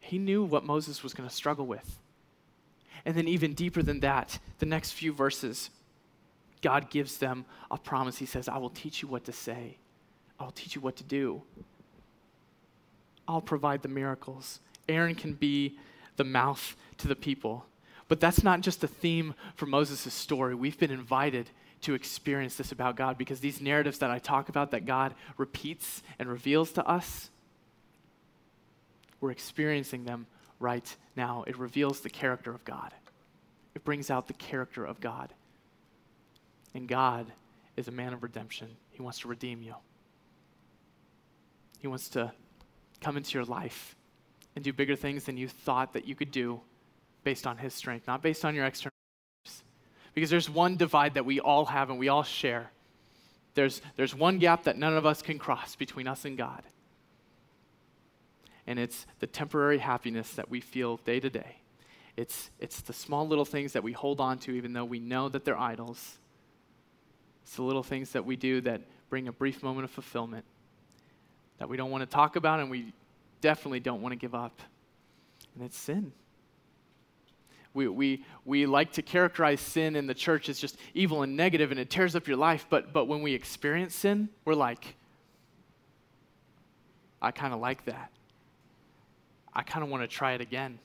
He 0.01 0.19
knew 0.19 0.45
what 0.45 0.65
Moses 0.65 1.03
was 1.03 1.15
going 1.15 1.29
to 1.29 1.35
struggle 1.35 1.67
with. 1.67 1.99
And 3.05 3.15
then, 3.15 3.27
even 3.27 3.55
deeper 3.55 3.83
than 3.83 4.01
that, 4.01 4.39
the 4.59 4.67
next 4.67 4.93
few 4.93 5.13
verses, 5.13 5.71
God 6.61 6.91
gives 6.91 7.19
them 7.19 7.47
a 7.71 7.79
promise. 7.79 8.19
He 8.19 8.27
says, 8.27 8.47
I 8.47 8.59
will 8.59 8.71
teach 8.71 9.03
you 9.03 9.09
what 9.09 9.25
to 9.25 9.33
say, 9.33 9.79
I 10.39 10.45
will 10.45 10.53
teach 10.53 10.75
you 10.75 10.81
what 10.81 10.97
to 10.97 11.05
do, 11.05 11.43
I'll 13.27 13.41
provide 13.41 13.83
the 13.83 13.89
miracles. 13.89 14.61
Aaron 14.89 15.15
can 15.15 15.33
be 15.33 15.79
the 16.17 16.25
mouth 16.25 16.77
to 16.99 17.09
the 17.09 17.17
people. 17.17 17.65
But 18.13 18.21
that's 18.21 18.45
not 18.45 18.61
just 18.61 18.85
a 18.85 18.87
theme 18.87 19.33
for 19.55 19.65
Moses' 19.65 20.13
story. 20.13 20.55
We've 20.55 20.79
been 20.79 20.91
invited 20.91 21.49
to 21.81 21.95
experience 21.95 22.57
this 22.57 22.71
about 22.71 22.95
God 22.95 23.17
because 23.17 23.41
these 23.41 23.59
narratives 23.59 24.01
that 24.01 24.11
I 24.11 24.19
talk 24.19 24.51
about 24.51 24.73
that 24.73 24.85
God 24.85 25.15
repeats 25.39 26.03
and 26.19 26.29
reveals 26.29 26.73
to 26.73 26.87
us, 26.87 27.31
we're 29.23 29.31
experiencing 29.31 30.05
them 30.05 30.27
right 30.61 30.95
now. 31.17 31.45
It 31.47 31.57
reveals 31.57 32.01
the 32.01 32.11
character 32.11 32.51
of 32.51 32.63
God, 32.67 32.93
it 33.75 33.83
brings 33.83 34.11
out 34.11 34.27
the 34.27 34.35
character 34.35 34.85
of 34.85 35.01
God. 35.01 35.33
And 36.75 36.87
God 36.87 37.33
is 37.79 37.89
a 37.89 37.93
man 37.93 38.13
of 38.13 38.23
redemption, 38.23 38.69
He 38.91 39.01
wants 39.01 39.21
to 39.21 39.29
redeem 39.29 39.63
you, 39.63 39.77
He 41.79 41.89
wants 41.89 42.11
to 42.11 42.31
come 43.01 43.17
into 43.17 43.39
your 43.39 43.47
life 43.47 43.97
and 44.55 44.63
do 44.63 44.71
bigger 44.71 44.97
things 44.97 45.25
than 45.25 45.39
you 45.39 45.49
thought 45.49 45.95
that 45.95 46.07
you 46.07 46.15
could 46.15 46.31
do 46.31 46.61
based 47.25 47.47
on 47.47 47.59
his 47.59 47.75
strength, 47.75 48.07
not 48.07 48.23
based 48.23 48.45
on 48.45 48.55
your 48.55 48.65
external. 48.65 48.93
Because 50.15 50.31
there's 50.31 50.51
one 50.51 50.77
divide 50.77 51.15
that 51.15 51.25
we 51.25 51.41
all 51.41 51.65
have 51.67 51.91
and 51.91 51.99
we 51.99 52.09
all 52.09 52.23
share. 52.23 52.71
There's, 53.55 53.81
there's 53.97 54.15
one 54.15 54.39
gap 54.39 54.65
that 54.65 54.77
none 54.77 54.97
of 54.97 55.07
us 55.07 55.23
can 55.23 55.39
cross 55.39 55.77
between 55.77 56.07
us 56.07 56.25
and 56.25 56.37
God. 56.37 56.63
And 58.67 58.79
it's 58.79 59.07
the 59.19 59.27
temporary 59.27 59.79
happiness 59.79 60.33
that 60.35 60.51
we 60.51 60.61
feel 60.61 60.99
day 60.99 61.21
to 61.21 61.31
day. 61.31 61.57
It's, 62.17 62.51
it's 62.61 62.83
the 62.83 62.93
small 62.93 63.27
little 63.27 63.45
things 63.45 63.73
that 63.73 63.83
we 63.83 63.93
hold 63.93 64.21
on 64.21 64.39
to, 64.41 64.53
even 64.53 64.73
though 64.73 64.85
we 64.85 64.99
know 64.99 65.29
that 65.29 65.45
they're 65.45 65.59
idols. 65.59 66.19
It's 67.43 67.57
the 67.57 67.63
little 67.63 67.83
things 67.83 68.13
that 68.13 68.25
we 68.25 68.37
do 68.37 68.61
that 68.63 68.83
bring 69.09 69.29
a 69.29 69.33
brief 69.33 69.63
moment 69.63 69.85
of 69.85 69.91
fulfillment 69.91 70.45
that 71.59 71.69
we 71.69 71.77
don't 71.77 71.91
want 71.91 72.03
to 72.03 72.13
talk 72.13 72.37
about 72.37 72.61
and 72.61 72.71
we 72.71 72.93
definitely 73.41 73.81
don't 73.81 74.03
want 74.03 74.13
to 74.13 74.17
give 74.17 74.35
up. 74.35 74.61
And 75.55 75.65
it's 75.65 75.79
sin. 75.79 76.13
We, 77.75 77.89
we, 77.89 78.25
we 78.45 78.67
like 78.67 78.93
to 78.93 79.03
characterize 79.03 79.61
sin 79.61 79.97
in 79.97 80.07
the 80.07 80.15
church 80.15 80.49
as 80.49 80.59
just 80.59 80.77
evil 80.95 81.23
and 81.23 81.37
negative 81.37 81.71
and 81.71 81.81
it 81.81 81.89
tears 81.89 82.15
up 82.15 82.27
your 82.27 82.37
life, 82.37 82.67
but, 82.69 82.93
but 82.93 83.07
when 83.07 83.23
we 83.23 83.33
experience 83.33 83.95
sin, 83.95 84.29
we're 84.45 84.55
like, 84.55 84.97
I 87.21 87.31
kind 87.31 87.55
of 87.55 87.61
like 87.61 87.85
that. 87.87 88.11
I 89.55 89.63
kind 89.63 89.85
of 89.85 89.91
want 89.91 90.03
to 90.03 90.09
try 90.09 90.33
it 90.33 90.41
again. 90.41 90.79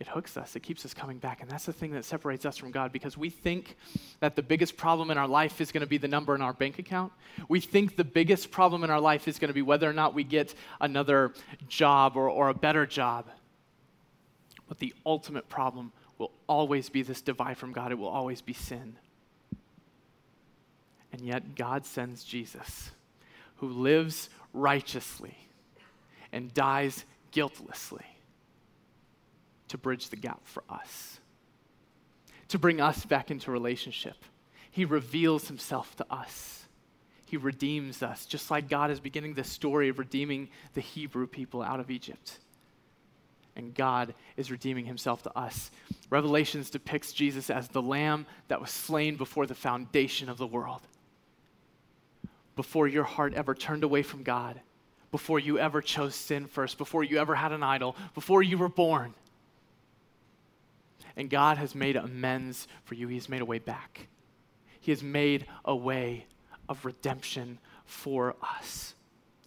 It 0.00 0.08
hooks 0.08 0.38
us, 0.38 0.56
it 0.56 0.60
keeps 0.60 0.86
us 0.86 0.94
coming 0.94 1.18
back. 1.18 1.42
And 1.42 1.50
that's 1.50 1.66
the 1.66 1.74
thing 1.74 1.92
that 1.92 2.06
separates 2.06 2.46
us 2.46 2.56
from 2.56 2.70
God 2.70 2.90
because 2.90 3.18
we 3.18 3.28
think 3.28 3.76
that 4.20 4.34
the 4.34 4.42
biggest 4.42 4.78
problem 4.78 5.10
in 5.10 5.18
our 5.18 5.28
life 5.28 5.60
is 5.60 5.70
going 5.70 5.82
to 5.82 5.86
be 5.86 5.98
the 5.98 6.08
number 6.08 6.34
in 6.34 6.40
our 6.40 6.54
bank 6.54 6.78
account. 6.78 7.12
We 7.50 7.60
think 7.60 7.96
the 7.96 8.04
biggest 8.04 8.50
problem 8.50 8.82
in 8.82 8.88
our 8.88 9.00
life 9.00 9.28
is 9.28 9.38
going 9.38 9.48
to 9.48 9.54
be 9.54 9.60
whether 9.60 9.88
or 9.88 9.92
not 9.92 10.14
we 10.14 10.24
get 10.24 10.54
another 10.80 11.34
job 11.68 12.16
or, 12.16 12.30
or 12.30 12.48
a 12.48 12.54
better 12.54 12.86
job. 12.86 13.26
But 14.70 14.78
the 14.78 14.94
ultimate 15.04 15.48
problem 15.48 15.90
will 16.16 16.30
always 16.48 16.88
be 16.90 17.02
this 17.02 17.20
divide 17.20 17.58
from 17.58 17.72
God, 17.72 17.90
it 17.90 17.98
will 17.98 18.06
always 18.06 18.40
be 18.40 18.52
sin. 18.52 18.94
And 21.12 21.22
yet, 21.22 21.56
God 21.56 21.84
sends 21.84 22.22
Jesus, 22.22 22.92
who 23.56 23.68
lives 23.68 24.30
righteously 24.52 25.36
and 26.30 26.54
dies 26.54 27.04
guiltlessly 27.32 28.06
to 29.66 29.76
bridge 29.76 30.08
the 30.08 30.16
gap 30.16 30.40
for 30.44 30.62
us, 30.70 31.18
to 32.46 32.56
bring 32.56 32.80
us 32.80 33.04
back 33.04 33.32
into 33.32 33.50
relationship. 33.50 34.24
He 34.70 34.84
reveals 34.84 35.48
himself 35.48 35.96
to 35.96 36.06
us. 36.12 36.64
He 37.24 37.36
redeems 37.36 38.04
us, 38.04 38.24
just 38.24 38.52
like 38.52 38.68
God 38.68 38.92
is 38.92 39.00
beginning 39.00 39.34
the 39.34 39.42
story 39.42 39.88
of 39.88 39.98
redeeming 39.98 40.48
the 40.74 40.80
Hebrew 40.80 41.26
people 41.26 41.60
out 41.60 41.80
of 41.80 41.90
Egypt 41.90 42.38
and 43.56 43.74
God 43.74 44.14
is 44.36 44.50
redeeming 44.50 44.86
himself 44.86 45.22
to 45.24 45.38
us. 45.38 45.70
Revelations 46.08 46.70
depicts 46.70 47.12
Jesus 47.12 47.50
as 47.50 47.68
the 47.68 47.82
lamb 47.82 48.26
that 48.48 48.60
was 48.60 48.70
slain 48.70 49.16
before 49.16 49.46
the 49.46 49.54
foundation 49.54 50.28
of 50.28 50.38
the 50.38 50.46
world. 50.46 50.80
Before 52.56 52.88
your 52.88 53.04
heart 53.04 53.34
ever 53.34 53.54
turned 53.54 53.84
away 53.84 54.02
from 54.02 54.22
God, 54.22 54.60
before 55.10 55.38
you 55.38 55.58
ever 55.58 55.80
chose 55.80 56.14
sin 56.14 56.46
first, 56.46 56.78
before 56.78 57.04
you 57.04 57.18
ever 57.18 57.34
had 57.34 57.52
an 57.52 57.62
idol, 57.62 57.96
before 58.14 58.42
you 58.42 58.58
were 58.58 58.68
born. 58.68 59.14
And 61.16 61.28
God 61.28 61.58
has 61.58 61.74
made 61.74 61.96
amends 61.96 62.68
for 62.84 62.94
you. 62.94 63.08
He 63.08 63.16
has 63.16 63.28
made 63.28 63.42
a 63.42 63.46
way 63.46 63.58
back. 63.58 64.08
He 64.80 64.92
has 64.92 65.02
made 65.02 65.46
a 65.64 65.74
way 65.74 66.26
of 66.68 66.84
redemption 66.84 67.58
for 67.84 68.36
us. 68.42 68.94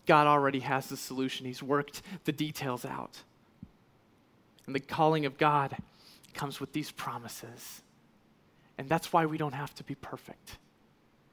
God 0.05 0.27
already 0.27 0.59
has 0.59 0.87
the 0.87 0.97
solution. 0.97 1.45
He's 1.45 1.63
worked 1.63 2.01
the 2.25 2.33
details 2.33 2.83
out. 2.83 3.23
And 4.65 4.76
the 4.76 4.80
calling 4.80 5.26
of 5.26 5.38
God 5.38 5.76
comes 6.34 6.60
with 6.60 6.73
these 6.73 6.91
promises. 6.91 7.82
And 8.78 8.89
that's 8.89 9.13
why 9.13 9.26
we 9.26 9.38
don't 9.38 9.54
have 9.54 9.73
to 9.76 9.84
be 9.84 9.95
perfect. 9.95 10.58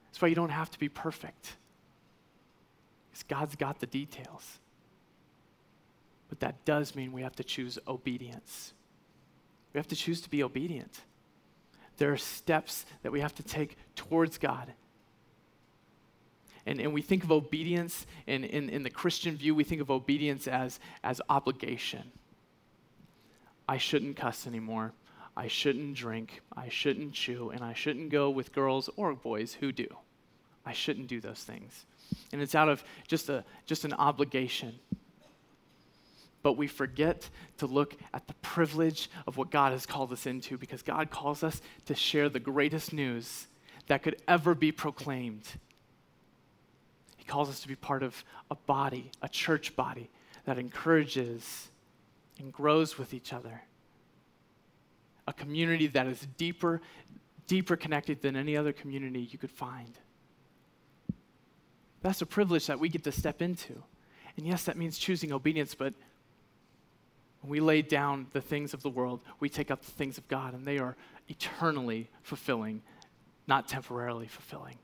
That's 0.07 0.21
why 0.21 0.29
you 0.29 0.35
don't 0.35 0.51
have 0.51 0.71
to 0.71 0.79
be 0.79 0.88
perfect. 0.88 1.57
Because 3.11 3.23
God's 3.25 3.57
got 3.57 3.81
the 3.81 3.87
details. 3.87 4.59
But 6.29 6.40
that 6.40 6.64
does 6.64 6.95
mean 6.95 7.12
we 7.12 7.23
have 7.23 7.37
to 7.37 7.45
choose 7.45 7.79
obedience. 7.88 8.73
We 9.73 9.79
have 9.79 9.88
to 9.88 9.97
choose 9.97 10.21
to 10.23 10.31
be 10.31 10.43
obedient. 10.43 11.01
There 11.97 12.12
are 12.12 12.16
steps 12.16 12.87
that 13.03 13.12
we 13.12 13.21
have 13.21 13.35
to 13.37 13.43
take 13.43 13.77
towards 13.95 14.38
God. 14.38 14.73
And, 16.66 16.81
and 16.81 16.93
we 16.93 17.03
think 17.03 17.25
of 17.25 17.33
obedience, 17.33 18.07
in, 18.27 18.45
in, 18.45 18.69
in 18.69 18.83
the 18.83 18.90
Christian 18.90 19.37
view, 19.37 19.55
we 19.55 19.64
think 19.64 19.81
of 19.81 19.90
obedience 19.90 20.47
as, 20.47 20.79
as 21.03 21.21
obligation. 21.29 22.11
I 23.70 23.78
shouldn't 23.78 24.16
cuss 24.16 24.48
anymore. 24.48 24.92
I 25.37 25.46
shouldn't 25.46 25.94
drink. 25.94 26.40
I 26.56 26.70
shouldn't 26.70 27.12
chew. 27.12 27.50
And 27.50 27.62
I 27.62 27.72
shouldn't 27.72 28.11
go 28.11 28.28
with 28.28 28.52
girls 28.52 28.90
or 28.96 29.14
boys 29.14 29.54
who 29.54 29.70
do. 29.70 29.87
I 30.66 30.72
shouldn't 30.72 31.06
do 31.06 31.20
those 31.20 31.44
things. 31.44 31.87
And 32.33 32.42
it's 32.42 32.56
out 32.56 32.68
of 32.68 32.83
just, 33.06 33.28
a, 33.28 33.44
just 33.66 33.85
an 33.85 33.92
obligation. 33.92 34.74
But 36.42 36.54
we 36.54 36.66
forget 36.66 37.30
to 37.59 37.66
look 37.68 37.94
at 38.12 38.26
the 38.26 38.35
privilege 38.42 39.09
of 39.28 39.37
what 39.37 39.52
God 39.52 39.70
has 39.70 39.87
called 39.87 40.11
us 40.12 40.26
into 40.26 40.59
because 40.59 40.83
God 40.83 41.12
calls 41.12 41.44
us 41.44 41.62
to 41.87 41.94
share 41.94 42.28
the 42.28 42.40
greatest 42.40 42.92
news 42.92 43.46
that 43.87 44.02
could 44.02 44.20
ever 44.26 44.56
be 44.56 44.72
proclaimed. 44.72 45.44
He 47.18 47.24
calls 47.24 47.48
us 47.48 47.61
to 47.61 47.68
be 47.68 47.76
part 47.76 48.02
of 48.02 48.24
a 48.50 48.56
body, 48.56 49.12
a 49.22 49.28
church 49.28 49.76
body 49.76 50.11
that 50.44 50.59
encourages 50.59 51.68
and 52.40 52.53
grows 52.53 52.98
with 52.98 53.14
each 53.14 53.33
other. 53.33 53.62
A 55.29 55.33
community 55.33 55.87
that 55.88 56.07
is 56.07 56.26
deeper, 56.37 56.81
deeper 57.46 57.76
connected 57.76 58.22
than 58.22 58.37
any 58.37 58.57
other 58.57 58.72
community 58.72 59.20
you 59.20 59.38
could 59.38 59.50
find. 59.50 59.98
That's 62.03 62.22
a 62.22 62.26
privilege 62.26 62.66
that 62.66 62.81
we 62.81 62.88
get 62.88 63.05
to 63.05 63.12
step 63.12 63.42
into. 63.42 63.83
And 64.37 64.46
yes, 64.46 64.64
that 64.64 64.76
means 64.76 64.98
choosing 64.98 65.33
obedience, 65.33 65.74
but 65.74 65.92
when 67.42 67.50
we 67.50 67.61
lay 67.61 67.83
down 67.83 68.26
the 68.33 68.40
things 68.40 68.74
of 68.74 68.83
the 68.83 68.90
world, 68.90 69.20
we 69.38 69.48
take 69.48 69.70
up 69.70 69.85
the 69.85 69.90
things 69.90 70.18
of 70.18 70.26
God, 70.29 70.55
and 70.55 70.64
they 70.64 70.79
are 70.79 70.96
eternally 71.29 72.09
fulfilling, 72.22 72.83
not 73.46 73.68
temporarily 73.68 74.26
fulfilling. 74.26 74.79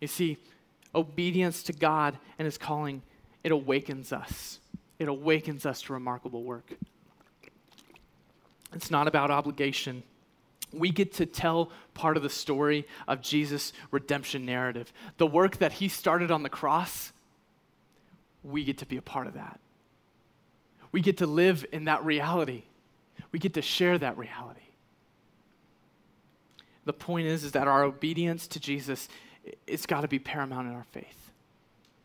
You 0.00 0.08
see, 0.08 0.38
obedience 0.94 1.62
to 1.64 1.72
God 1.72 2.18
and 2.38 2.46
His 2.46 2.58
calling, 2.58 3.02
it 3.44 3.52
awakens 3.52 4.12
us 4.12 4.60
it 5.02 5.08
awakens 5.08 5.66
us 5.66 5.82
to 5.82 5.92
remarkable 5.92 6.42
work. 6.42 6.72
It's 8.72 8.90
not 8.90 9.08
about 9.08 9.30
obligation. 9.30 10.02
We 10.72 10.90
get 10.90 11.12
to 11.14 11.26
tell 11.26 11.70
part 11.92 12.16
of 12.16 12.22
the 12.22 12.30
story 12.30 12.86
of 13.06 13.20
Jesus' 13.20 13.72
redemption 13.90 14.46
narrative. 14.46 14.92
The 15.18 15.26
work 15.26 15.58
that 15.58 15.72
he 15.72 15.88
started 15.88 16.30
on 16.30 16.42
the 16.42 16.48
cross, 16.48 17.12
we 18.42 18.64
get 18.64 18.78
to 18.78 18.86
be 18.86 18.96
a 18.96 19.02
part 19.02 19.26
of 19.26 19.34
that. 19.34 19.60
We 20.92 21.00
get 21.00 21.18
to 21.18 21.26
live 21.26 21.66
in 21.72 21.84
that 21.84 22.04
reality. 22.04 22.62
We 23.32 23.38
get 23.38 23.54
to 23.54 23.62
share 23.62 23.98
that 23.98 24.16
reality. 24.16 24.60
The 26.84 26.92
point 26.92 27.26
is, 27.26 27.44
is 27.44 27.52
that 27.52 27.68
our 27.68 27.84
obedience 27.84 28.46
to 28.48 28.60
Jesus, 28.60 29.08
it's 29.66 29.86
got 29.86 30.02
to 30.02 30.08
be 30.08 30.18
paramount 30.18 30.68
in 30.68 30.74
our 30.74 30.86
faith. 30.92 31.30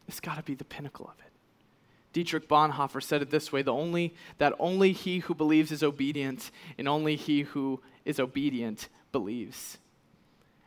It's 0.07 0.19
got 0.19 0.36
to 0.36 0.43
be 0.43 0.55
the 0.55 0.63
pinnacle 0.63 1.05
of 1.05 1.19
it. 1.25 1.27
Dietrich 2.17 2.49
Bonhoeffer 2.49 3.03
said 3.03 3.21
it 3.21 3.30
this 3.30 3.51
way 3.51 3.62
the 3.62 3.71
only, 3.71 4.15
that 4.39 4.56
only 4.58 4.91
he 4.91 5.19
who 5.19 5.36
believes 5.36 5.71
is 5.71 5.84
obedient, 5.84 6.49
and 6.75 6.88
only 6.88 7.15
he 7.15 7.43
who 7.43 7.80
is 8.06 8.19
obedient 8.19 8.89
believes. 9.12 9.77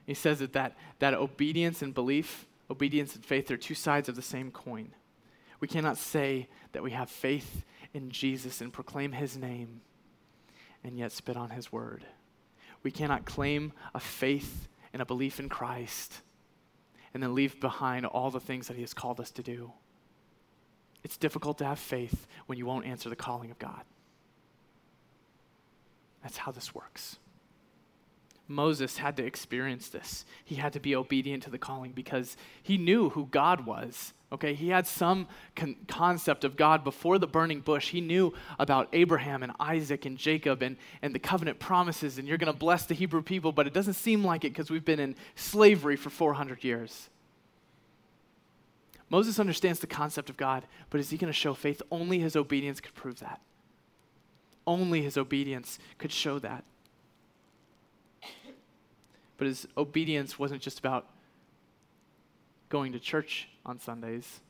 He 0.07 0.15
says 0.15 0.39
that, 0.39 0.53
that, 0.53 0.77
that 1.01 1.13
obedience 1.13 1.83
and 1.83 1.93
belief, 1.93 2.47
obedience 2.71 3.17
and 3.17 3.25
faith, 3.25 3.51
are 3.51 3.57
two 3.57 3.75
sides 3.75 4.09
of 4.09 4.15
the 4.15 4.23
same 4.23 4.53
coin. 4.53 4.93
We 5.59 5.67
cannot 5.67 5.99
say 5.99 6.49
that 6.71 6.85
we 6.85 6.93
have 6.93 7.11
faith 7.11 7.65
in 7.93 8.11
Jesus 8.11 8.61
and 8.61 8.73
proclaim 8.73 9.11
his 9.11 9.37
name 9.37 9.81
and 10.85 10.97
yet 10.97 11.11
spit 11.11 11.37
on 11.37 11.51
his 11.51 11.73
word. 11.73 12.05
We 12.85 12.93
cannot 12.93 13.25
claim 13.25 13.73
a 13.93 13.99
faith 13.99 14.69
and 14.93 15.03
a 15.03 15.05
belief 15.05 15.41
in 15.41 15.49
Christ 15.49 16.21
and 17.13 17.21
then 17.21 17.35
leave 17.35 17.59
behind 17.59 18.07
all 18.07 18.31
the 18.31 18.39
things 18.39 18.69
that 18.69 18.77
he 18.77 18.83
has 18.83 18.95
called 18.95 19.19
us 19.19 19.33
to 19.33 19.43
do. 19.43 19.73
It's 21.03 21.17
difficult 21.17 21.59
to 21.59 21.65
have 21.65 21.79
faith 21.79 22.27
when 22.47 22.59
you 22.59 22.67
won't 22.67 22.87
answer 22.87 23.09
the 23.09 23.17
calling 23.17 23.51
of 23.51 23.59
God. 23.59 23.83
That's 26.23 26.37
how 26.37 26.53
this 26.53 26.75
works. 26.75 27.19
Moses 28.51 28.99
had 28.99 29.17
to 29.17 29.25
experience 29.25 29.89
this. 29.89 30.25
He 30.45 30.57
had 30.57 30.73
to 30.73 30.81
be 30.81 30.97
obedient 30.97 31.45
to 31.45 31.51
the 31.51 31.59
calling 31.59 31.93
because 31.93 32.37
he 32.63 32.77
knew 32.77 33.11
who 33.11 33.27
God 33.27 33.65
was. 33.65 34.13
Okay, 34.33 34.55
he 34.55 34.69
had 34.69 34.87
some 34.87 35.27
con- 35.57 35.77
concept 35.89 36.45
of 36.45 36.57
God 36.57 36.85
before 36.85 37.19
the 37.19 37.27
burning 37.27 37.61
bush. 37.61 37.91
He 37.91 38.01
knew 38.01 38.33
about 38.59 38.89
Abraham 38.93 39.43
and 39.43 39.53
Isaac 39.59 40.05
and 40.05 40.19
Jacob 40.19 40.63
and, 40.63 40.77
and 41.01 41.15
the 41.15 41.19
covenant 41.19 41.59
promises, 41.59 42.19
and 42.19 42.29
you're 42.29 42.39
going 42.39 42.53
to 42.53 42.59
bless 42.59 42.87
the 42.87 42.95
Hebrew 42.95 43.23
people, 43.23 43.53
but 43.53 43.67
it 43.67 43.73
doesn't 43.73 43.95
seem 43.95 44.25
like 44.25 44.45
it 44.45 44.51
because 44.51 44.71
we've 44.71 44.85
been 44.85 45.01
in 45.01 45.17
slavery 45.35 45.97
for 45.97 46.11
400 46.11 46.63
years. 46.63 47.09
Moses 49.11 49.41
understands 49.41 49.81
the 49.81 49.89
concept 49.89 50.31
of 50.31 50.37
God, 50.37 50.65
but 50.89 51.01
is 51.01 51.11
he 51.11 51.19
going 51.19 51.33
to 51.33 51.39
show 51.39 51.53
faith? 51.53 51.83
Only 51.91 52.21
his 52.21 52.37
obedience 52.37 52.81
could 52.81 52.95
prove 52.95 53.19
that. 53.19 53.41
Only 54.67 55.03
his 55.03 55.17
obedience 55.19 55.81
could 55.99 56.13
show 56.13 56.39
that. 56.39 56.65
But 59.37 59.49
his 59.49 59.67
obedience 59.77 60.39
wasn't 60.39 60.63
just 60.63 60.79
about 60.79 61.07
going 62.69 62.93
to 62.93 63.01
church 63.01 63.49
on 63.67 63.81
Sundays. 63.81 64.41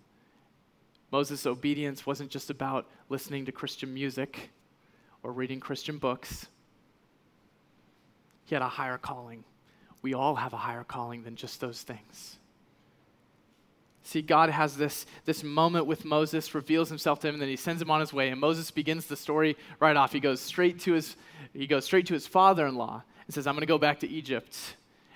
Moses' 1.11 1.46
obedience 1.46 2.05
wasn't 2.05 2.31
just 2.31 2.51
about 2.51 2.87
listening 3.09 3.46
to 3.46 3.53
Christian 3.53 3.94
music 3.94 4.51
or 5.23 5.33
reading 5.33 5.59
Christian 5.59 5.96
books. 5.96 6.49
He 8.44 8.55
had 8.55 8.62
a 8.62 8.68
higher 8.68 8.99
calling. 8.99 9.44
We 10.03 10.12
all 10.12 10.35
have 10.35 10.53
a 10.53 10.59
higher 10.59 10.85
calling 10.85 11.23
than 11.23 11.37
just 11.37 11.61
those 11.61 11.83
things. 11.83 12.37
See, 14.02 14.22
God 14.22 14.50
has 14.50 14.76
this, 14.76 15.06
this 15.24 15.44
moment 15.44 15.86
with 15.86 16.04
Moses, 16.04 16.54
reveals 16.54 16.88
himself 16.88 17.20
to 17.20 17.28
him, 17.28 17.34
and 17.34 17.42
then 17.42 17.48
he 17.48 17.56
sends 17.56 17.82
him 17.82 17.90
on 17.90 18.00
his 18.00 18.12
way. 18.12 18.30
And 18.30 18.40
Moses 18.40 18.70
begins 18.70 19.06
the 19.06 19.16
story 19.16 19.56
right 19.78 19.96
off. 19.96 20.12
He 20.12 20.20
goes 20.20 20.40
straight 20.40 20.80
to 20.80 20.94
his, 20.94 21.16
he 21.52 21.66
goes 21.66 21.84
straight 21.84 22.06
to 22.06 22.14
his 22.14 22.26
father-in-law 22.26 23.02
and 23.26 23.34
says, 23.34 23.46
I'm 23.46 23.54
going 23.54 23.60
to 23.60 23.66
go 23.66 23.78
back 23.78 24.00
to 24.00 24.08
Egypt. 24.08 24.56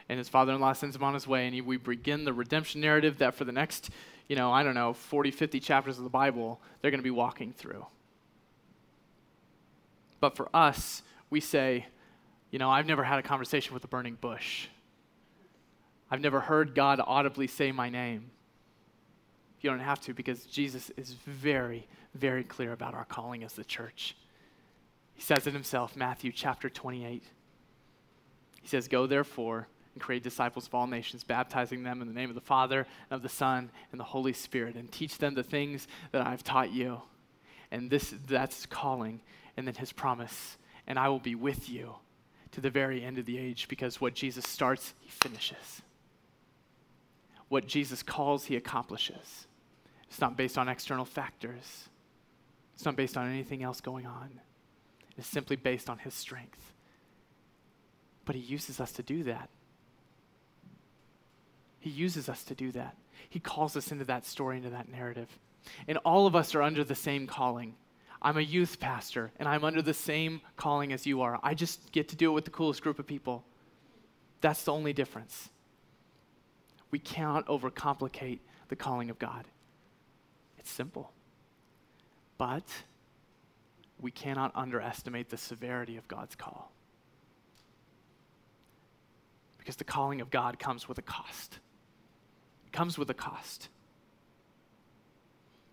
And 0.09 0.18
his 0.18 0.29
father-in-law 0.29 0.75
sends 0.75 0.94
him 0.94 1.03
on 1.03 1.14
his 1.14 1.27
way, 1.27 1.47
and 1.47 1.55
he, 1.55 1.61
we 1.62 1.79
begin 1.79 2.25
the 2.25 2.33
redemption 2.33 2.83
narrative 2.83 3.18
that 3.18 3.35
for 3.35 3.44
the 3.44 3.53
next, 3.53 3.90
you 4.29 4.37
know, 4.37 4.53
I 4.53 4.62
don't 4.62 4.75
know, 4.75 4.92
40, 4.92 5.31
50 5.31 5.61
chapters 5.61 5.97
of 5.97 6.05
the 6.05 6.11
Bible, 6.11 6.61
they're 6.81 6.90
going 6.90 7.01
to 7.01 7.05
be 7.05 7.11
walking 7.11 7.53
through. 7.53 7.87
But 10.20 10.37
for 10.37 10.49
us, 10.55 11.03
we 11.31 11.40
say, 11.40 11.87
you 12.51 12.59
know, 12.59 12.70
I've 12.70 12.87
never 12.87 13.03
had 13.03 13.18
a 13.18 13.23
conversation 13.23 13.75
with 13.75 13.83
a 13.85 13.88
burning 13.88 14.16
bush. 14.20 14.68
I've 16.11 16.20
never 16.20 16.38
heard 16.38 16.75
God 16.75 17.01
audibly 17.05 17.47
say 17.47 17.73
my 17.73 17.88
name. 17.88 18.31
You 19.64 19.70
don't 19.70 19.81
have 19.81 20.03
to 20.03 20.12
because 20.12 20.44
Jesus 20.44 20.90
is 20.98 21.14
very, 21.24 21.87
very 22.14 22.44
clear 22.44 22.72
about 22.72 22.92
our 22.92 23.07
calling 23.07 23.42
as 23.42 23.55
the 23.55 23.64
church. 23.64 24.14
He 25.14 25.22
says 25.22 25.46
it 25.46 25.55
himself, 25.55 25.96
Matthew 25.96 26.33
chapter 26.33 26.68
28. 26.68 27.22
He 28.61 28.68
says, 28.68 28.88
Go 28.88 29.07
therefore 29.07 29.66
and 29.94 30.03
create 30.03 30.22
disciples 30.22 30.66
of 30.66 30.74
all 30.74 30.87
nations, 30.87 31.24
baptizing 31.24 31.83
them 31.83 32.03
in 32.03 32.09
the 32.09 32.12
name 32.12 32.29
of 32.29 32.35
the 32.35 32.42
Father, 32.42 32.87
and 33.09 33.16
of 33.16 33.22
the 33.22 33.29
Son, 33.31 33.70
and 33.90 33.98
the 33.98 34.05
Holy 34.05 34.35
Spirit, 34.35 34.74
and 34.74 34.92
teach 34.92 35.16
them 35.16 35.33
the 35.33 35.42
things 35.42 35.88
that 36.12 36.27
I've 36.27 36.44
taught 36.44 36.70
you. 36.70 37.00
And 37.70 37.90
this 37.90 38.12
that's 38.27 38.66
calling, 38.66 39.22
and 39.57 39.66
then 39.66 39.77
his 39.77 39.92
promise, 39.92 40.59
and 40.87 40.98
I 40.98 41.09
will 41.09 41.20
be 41.20 41.37
with 41.37 41.70
you 41.70 41.94
to 42.53 42.61
the 42.61 42.68
very 42.68 43.03
end 43.03 43.16
of 43.16 43.24
the 43.24 43.38
age, 43.38 43.68
because 43.68 43.98
what 43.98 44.12
Jesus 44.12 44.44
starts, 44.46 44.92
he 45.00 45.09
finishes. 45.09 45.81
What 47.48 47.66
Jesus 47.66 48.03
calls, 48.03 48.44
he 48.44 48.57
accomplishes. 48.57 49.46
It's 50.14 50.20
not 50.20 50.37
based 50.37 50.59
on 50.59 50.68
external 50.68 51.05
factors. 51.05 51.88
It's 52.77 52.85
not 52.85 52.94
based 52.94 53.16
on 53.16 53.29
anything 53.29 53.64
else 53.64 53.81
going 53.81 54.07
on. 54.07 54.31
It's 55.18 55.27
simply 55.27 55.57
based 55.57 55.90
on 55.90 55.98
His 55.98 56.14
strength. 56.14 56.72
But 58.24 58.37
He 58.37 58.40
uses 58.40 58.79
us 58.79 58.92
to 58.92 59.03
do 59.03 59.24
that. 59.24 59.48
He 61.81 61.90
uses 61.90 62.29
us 62.29 62.44
to 62.44 62.55
do 62.55 62.70
that. 62.70 62.96
He 63.29 63.40
calls 63.40 63.77
us 63.77 63.90
into 63.90 64.05
that 64.05 64.24
story, 64.24 64.59
into 64.59 64.70
that 64.70 64.88
narrative. 64.88 65.37
And 65.88 65.98
all 66.05 66.29
of 66.29 66.37
us 66.37 66.55
are 66.55 66.62
under 66.62 66.85
the 66.85 66.94
same 66.94 67.27
calling. 67.27 67.74
I'm 68.22 68.38
a 68.38 68.40
youth 68.40 68.79
pastor, 68.79 69.33
and 69.40 69.48
I'm 69.48 69.64
under 69.64 69.83
the 69.83 69.94
same 69.94 70.42
calling 70.57 70.92
as 70.92 71.07
you 71.07 71.22
are. 71.22 71.40
I 71.42 71.55
just 71.55 71.90
get 71.90 72.11
to 72.11 72.16
do 72.16 72.31
it 72.31 72.35
with 72.35 72.44
the 72.44 72.53
coolest 72.53 72.83
group 72.83 73.00
of 73.00 73.07
people. 73.09 73.44
That's 74.40 74.62
the 74.62 74.72
only 74.72 74.92
difference. 74.92 75.50
We 76.92 77.00
cannot 77.00 77.48
overcomplicate 77.48 78.38
the 78.68 78.77
calling 78.77 79.11
of 79.11 79.18
God. 79.18 79.46
It's 80.64 80.72
simple. 80.72 81.12
But 82.38 82.64
we 84.00 84.11
cannot 84.11 84.50
underestimate 84.55 85.29
the 85.29 85.37
severity 85.37 85.98
of 85.98 86.09
God's 86.09 86.35
call. 86.35 86.72
Because 89.59 89.77
the 89.77 89.85
calling 89.85 90.22
of 90.22 90.31
God 90.31 90.59
comes 90.59 90.88
with 90.88 90.96
a 90.96 91.03
cost. 91.03 91.59
It 92.66 92.72
comes 92.72 92.96
with 92.96 93.11
a 93.11 93.14
cost. 93.14 93.68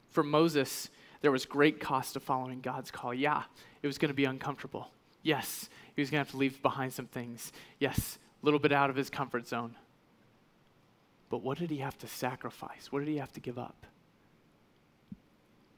For 0.09 0.23
Moses, 0.23 0.89
there 1.21 1.31
was 1.31 1.45
great 1.45 1.79
cost 1.79 2.15
to 2.15 2.19
following 2.19 2.59
God's 2.59 2.91
call. 2.91 3.13
Yeah, 3.13 3.43
it 3.81 3.87
was 3.87 3.97
going 3.97 4.09
to 4.09 4.13
be 4.13 4.25
uncomfortable. 4.25 4.91
Yes, 5.23 5.69
he 5.95 6.01
was 6.01 6.09
going 6.09 6.21
to 6.21 6.25
have 6.25 6.31
to 6.31 6.37
leave 6.37 6.61
behind 6.61 6.91
some 6.91 7.07
things. 7.07 7.53
Yes, 7.79 8.19
a 8.43 8.45
little 8.45 8.59
bit 8.59 8.73
out 8.73 8.89
of 8.89 8.97
his 8.97 9.09
comfort 9.09 9.47
zone. 9.47 9.77
But 11.29 11.43
what 11.43 11.59
did 11.59 11.69
he 11.69 11.77
have 11.77 11.97
to 11.99 12.07
sacrifice? 12.07 12.91
What 12.91 12.99
did 12.99 13.07
he 13.07 13.17
have 13.17 13.31
to 13.33 13.39
give 13.39 13.57
up? 13.57 13.85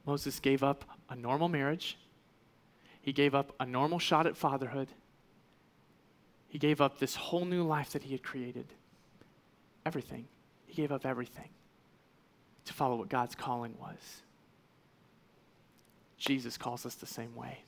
Moses 0.06 0.40
gave 0.40 0.64
up 0.64 0.84
a 1.10 1.16
normal 1.16 1.50
marriage, 1.50 1.98
he 3.02 3.14
gave 3.14 3.36
up 3.36 3.54
a 3.60 3.66
normal 3.66 4.00
shot 4.00 4.28
at 4.28 4.38
fatherhood, 4.38 4.90
he 6.48 6.60
gave 6.60 6.82
up 6.82 7.00
this 7.00 7.16
whole 7.16 7.46
new 7.46 7.64
life 7.64 7.92
that 7.92 8.04
he 8.04 8.12
had 8.12 8.22
created. 8.22 8.68
Everything. 9.86 10.28
He 10.68 10.76
gave 10.76 10.92
up 10.92 11.04
everything 11.04 11.50
to 12.66 12.74
follow 12.74 12.96
what 12.96 13.10
God's 13.10 13.34
calling 13.34 13.76
was. 13.80 14.22
Jesus 16.18 16.58
calls 16.58 16.86
us 16.86 16.96
the 16.96 17.08
same 17.08 17.36
way. 17.36 17.64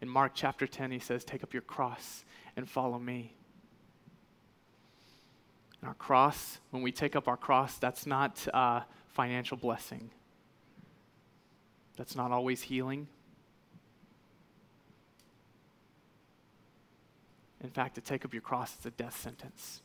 In 0.00 0.08
Mark 0.08 0.32
chapter 0.34 0.66
10, 0.66 0.90
he 0.90 0.98
says, 0.98 1.24
Take 1.24 1.42
up 1.42 1.52
your 1.52 1.62
cross 1.62 2.24
and 2.56 2.68
follow 2.68 2.98
me. 2.98 3.32
And 5.80 5.88
our 5.88 5.94
cross, 5.94 6.58
when 6.70 6.82
we 6.82 6.92
take 6.92 7.14
up 7.14 7.28
our 7.28 7.36
cross, 7.36 7.78
that's 7.78 8.06
not 8.06 8.46
uh, 8.52 8.80
financial 9.08 9.56
blessing 9.56 10.10
that's 11.98 12.14
not 12.14 12.30
always 12.30 12.62
healing. 12.62 13.08
In 17.60 17.70
fact, 17.70 17.96
to 17.96 18.00
take 18.00 18.24
up 18.24 18.32
your 18.32 18.40
cross 18.40 18.78
is 18.78 18.86
a 18.86 18.90
death 18.92 19.20
sentence. 19.20 19.82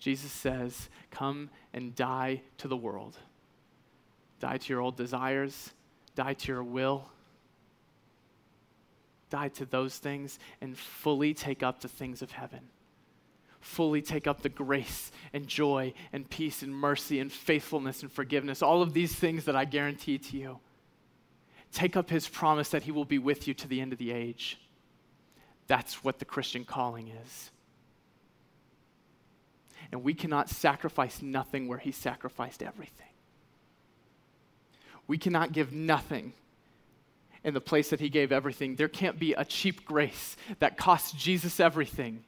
Jesus 0.00 0.32
says, 0.32 0.88
Come 1.12 1.50
and 1.72 1.94
die 1.94 2.42
to 2.58 2.66
the 2.66 2.76
world. 2.76 3.16
Die 4.40 4.58
to 4.58 4.72
your 4.72 4.82
old 4.82 4.96
desires, 4.96 5.70
die 6.16 6.34
to 6.34 6.52
your 6.52 6.64
will, 6.64 7.06
die 9.30 9.48
to 9.50 9.64
those 9.64 9.96
things, 9.98 10.40
and 10.60 10.76
fully 10.76 11.32
take 11.32 11.62
up 11.62 11.80
the 11.80 11.88
things 11.88 12.22
of 12.22 12.32
heaven 12.32 12.60
fully 13.64 14.02
take 14.02 14.26
up 14.26 14.42
the 14.42 14.48
grace 14.48 15.10
and 15.32 15.46
joy 15.46 15.92
and 16.12 16.28
peace 16.28 16.62
and 16.62 16.74
mercy 16.74 17.18
and 17.18 17.32
faithfulness 17.32 18.02
and 18.02 18.12
forgiveness, 18.12 18.62
all 18.62 18.82
of 18.82 18.92
these 18.92 19.14
things 19.14 19.44
that 19.46 19.56
I 19.56 19.64
guarantee 19.64 20.18
to 20.18 20.36
you. 20.36 20.58
Take 21.72 21.96
up 21.96 22.10
his 22.10 22.28
promise 22.28 22.68
that 22.68 22.84
he 22.84 22.92
will 22.92 23.04
be 23.04 23.18
with 23.18 23.48
you 23.48 23.54
to 23.54 23.66
the 23.66 23.80
end 23.80 23.92
of 23.92 23.98
the 23.98 24.12
age. 24.12 24.58
That's 25.66 26.04
what 26.04 26.18
the 26.18 26.24
Christian 26.24 26.64
calling 26.64 27.08
is. 27.08 27.50
And 29.90 30.04
we 30.04 30.14
cannot 30.14 30.50
sacrifice 30.50 31.22
nothing 31.22 31.66
where 31.66 31.78
he 31.78 31.90
sacrificed 31.90 32.62
everything. 32.62 33.06
We 35.06 35.18
cannot 35.18 35.52
give 35.52 35.72
nothing 35.72 36.32
in 37.42 37.54
the 37.54 37.60
place 37.60 37.90
that 37.90 38.00
he 38.00 38.08
gave 38.08 38.30
everything. 38.30 38.76
There 38.76 38.88
can't 38.88 39.18
be 39.18 39.32
a 39.34 39.44
cheap 39.44 39.84
grace 39.84 40.36
that 40.60 40.76
costs 40.76 41.12
Jesus 41.12 41.60
everything 41.60 42.24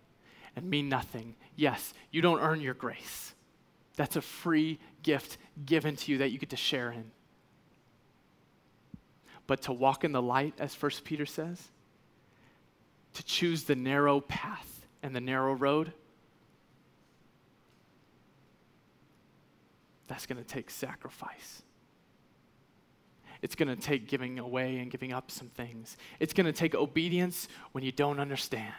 and 0.57 0.69
mean 0.69 0.89
nothing. 0.89 1.37
Yes, 1.55 1.95
you 2.11 2.23
don't 2.23 2.41
earn 2.41 2.61
your 2.61 2.75
grace. 2.75 3.35
That's 3.97 4.17
a 4.17 4.23
free 4.23 4.79
gift 5.03 5.39
given 5.65 5.97
to 5.97 6.13
you 6.13 6.19
that 6.19 6.31
you 6.31 6.39
get 6.39 6.51
to 6.51 6.57
share 6.57 6.91
in. 6.91 7.11
But 9.47 9.63
to 9.63 9.73
walk 9.73 10.03
in 10.03 10.13
the 10.13 10.23
light, 10.23 10.55
as 10.59 10.75
First 10.75 11.05
Peter 11.05 11.27
says, 11.27 11.63
to 13.15 13.25
choose 13.25 13.65
the 13.65 13.77
narrow 13.77 14.21
path 14.21 14.87
and 15.03 15.15
the 15.15 15.21
narrow 15.21 15.55
road, 15.55 15.93
that's 20.09 20.27
going 20.27 20.43
to 20.43 20.45
take 20.45 20.71
sacrifice. 20.71 21.63
It's 23.43 23.55
going 23.55 23.69
to 23.69 23.77
take 23.77 24.09
giving 24.09 24.39
away 24.39 24.79
and 24.79 24.91
giving 24.91 25.13
up 25.13 25.31
some 25.31 25.49
things. 25.49 25.97
It's 26.19 26.33
going 26.33 26.47
to 26.47 26.53
take 26.53 26.75
obedience 26.75 27.49
when 27.73 27.85
you 27.85 27.93
don't 27.93 28.19
understand. 28.19 28.73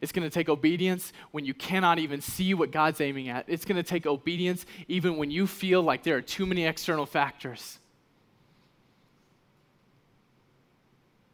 It's 0.00 0.12
going 0.12 0.28
to 0.28 0.32
take 0.32 0.48
obedience 0.48 1.12
when 1.30 1.44
you 1.44 1.54
cannot 1.54 1.98
even 1.98 2.20
see 2.20 2.54
what 2.54 2.70
God's 2.70 3.00
aiming 3.00 3.28
at. 3.28 3.44
It's 3.48 3.64
going 3.64 3.76
to 3.76 3.82
take 3.82 4.06
obedience 4.06 4.66
even 4.88 5.16
when 5.16 5.30
you 5.30 5.46
feel 5.46 5.82
like 5.82 6.02
there 6.02 6.16
are 6.16 6.22
too 6.22 6.46
many 6.46 6.64
external 6.64 7.06
factors. 7.06 7.78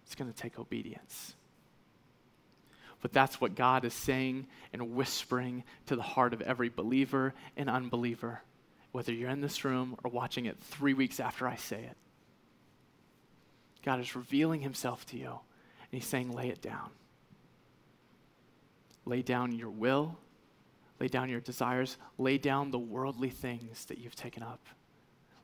It's 0.06 0.14
going 0.14 0.32
to 0.32 0.38
take 0.38 0.58
obedience. 0.58 1.34
But 3.00 3.12
that's 3.12 3.40
what 3.40 3.54
God 3.56 3.84
is 3.84 3.94
saying 3.94 4.46
and 4.72 4.94
whispering 4.94 5.64
to 5.86 5.96
the 5.96 6.02
heart 6.02 6.32
of 6.32 6.40
every 6.40 6.68
believer 6.68 7.34
and 7.56 7.68
unbeliever, 7.68 8.42
whether 8.92 9.12
you're 9.12 9.30
in 9.30 9.40
this 9.40 9.64
room 9.64 9.96
or 10.04 10.10
watching 10.10 10.46
it 10.46 10.56
three 10.60 10.94
weeks 10.94 11.18
after 11.18 11.48
I 11.48 11.56
say 11.56 11.82
it. 11.82 11.96
God 13.84 14.00
is 14.00 14.14
revealing 14.14 14.60
himself 14.60 15.04
to 15.06 15.16
you, 15.16 15.30
and 15.30 15.90
he's 15.90 16.06
saying, 16.06 16.32
lay 16.32 16.48
it 16.48 16.62
down. 16.62 16.90
Lay 19.04 19.22
down 19.22 19.52
your 19.52 19.70
will, 19.70 20.16
lay 21.00 21.08
down 21.08 21.28
your 21.28 21.40
desires, 21.40 21.96
lay 22.18 22.38
down 22.38 22.70
the 22.70 22.78
worldly 22.78 23.30
things 23.30 23.84
that 23.86 23.98
you've 23.98 24.14
taken 24.14 24.42
up, 24.42 24.64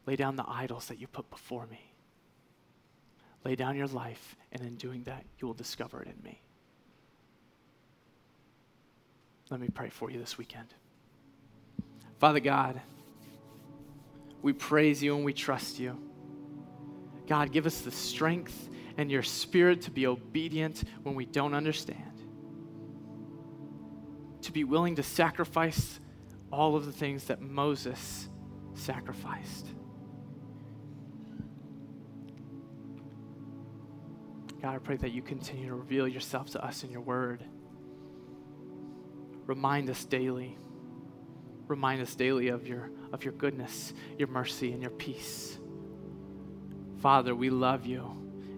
lay 0.06 0.16
down 0.16 0.36
the 0.36 0.48
idols 0.48 0.86
that 0.86 0.98
you 0.98 1.06
put 1.06 1.28
before 1.30 1.66
me. 1.66 1.80
Lay 3.44 3.54
down 3.54 3.76
your 3.76 3.86
life, 3.86 4.36
and 4.52 4.62
in 4.62 4.76
doing 4.76 5.02
that, 5.04 5.24
you 5.38 5.46
will 5.46 5.54
discover 5.54 6.02
it 6.02 6.08
in 6.08 6.22
me. 6.22 6.40
Let 9.50 9.60
me 9.60 9.68
pray 9.68 9.88
for 9.88 10.10
you 10.10 10.18
this 10.18 10.36
weekend. 10.36 10.74
Father 12.18 12.40
God, 12.40 12.80
we 14.42 14.52
praise 14.52 15.02
you 15.02 15.16
and 15.16 15.24
we 15.24 15.32
trust 15.32 15.78
you. 15.78 15.96
God, 17.26 17.52
give 17.52 17.66
us 17.66 17.80
the 17.80 17.90
strength 17.90 18.68
and 18.96 19.10
your 19.10 19.22
spirit 19.22 19.82
to 19.82 19.90
be 19.90 20.06
obedient 20.06 20.84
when 21.02 21.14
we 21.14 21.24
don't 21.24 21.54
understand, 21.54 22.07
to 24.48 24.52
be 24.52 24.64
willing 24.64 24.94
to 24.94 25.02
sacrifice 25.02 26.00
all 26.50 26.74
of 26.74 26.86
the 26.86 26.92
things 26.92 27.24
that 27.24 27.42
Moses 27.42 28.30
sacrificed. 28.72 29.66
God, 34.62 34.74
I 34.74 34.78
pray 34.78 34.96
that 34.96 35.12
you 35.12 35.20
continue 35.20 35.68
to 35.68 35.74
reveal 35.74 36.08
yourself 36.08 36.48
to 36.52 36.64
us 36.64 36.82
in 36.82 36.90
your 36.90 37.02
word. 37.02 37.44
Remind 39.44 39.90
us 39.90 40.02
daily. 40.06 40.56
Remind 41.66 42.00
us 42.00 42.14
daily 42.14 42.48
of 42.48 42.66
your, 42.66 42.90
of 43.12 43.24
your 43.24 43.34
goodness, 43.34 43.92
your 44.16 44.28
mercy, 44.28 44.72
and 44.72 44.80
your 44.80 44.92
peace. 44.92 45.58
Father, 47.00 47.34
we 47.34 47.50
love 47.50 47.84
you 47.84 48.00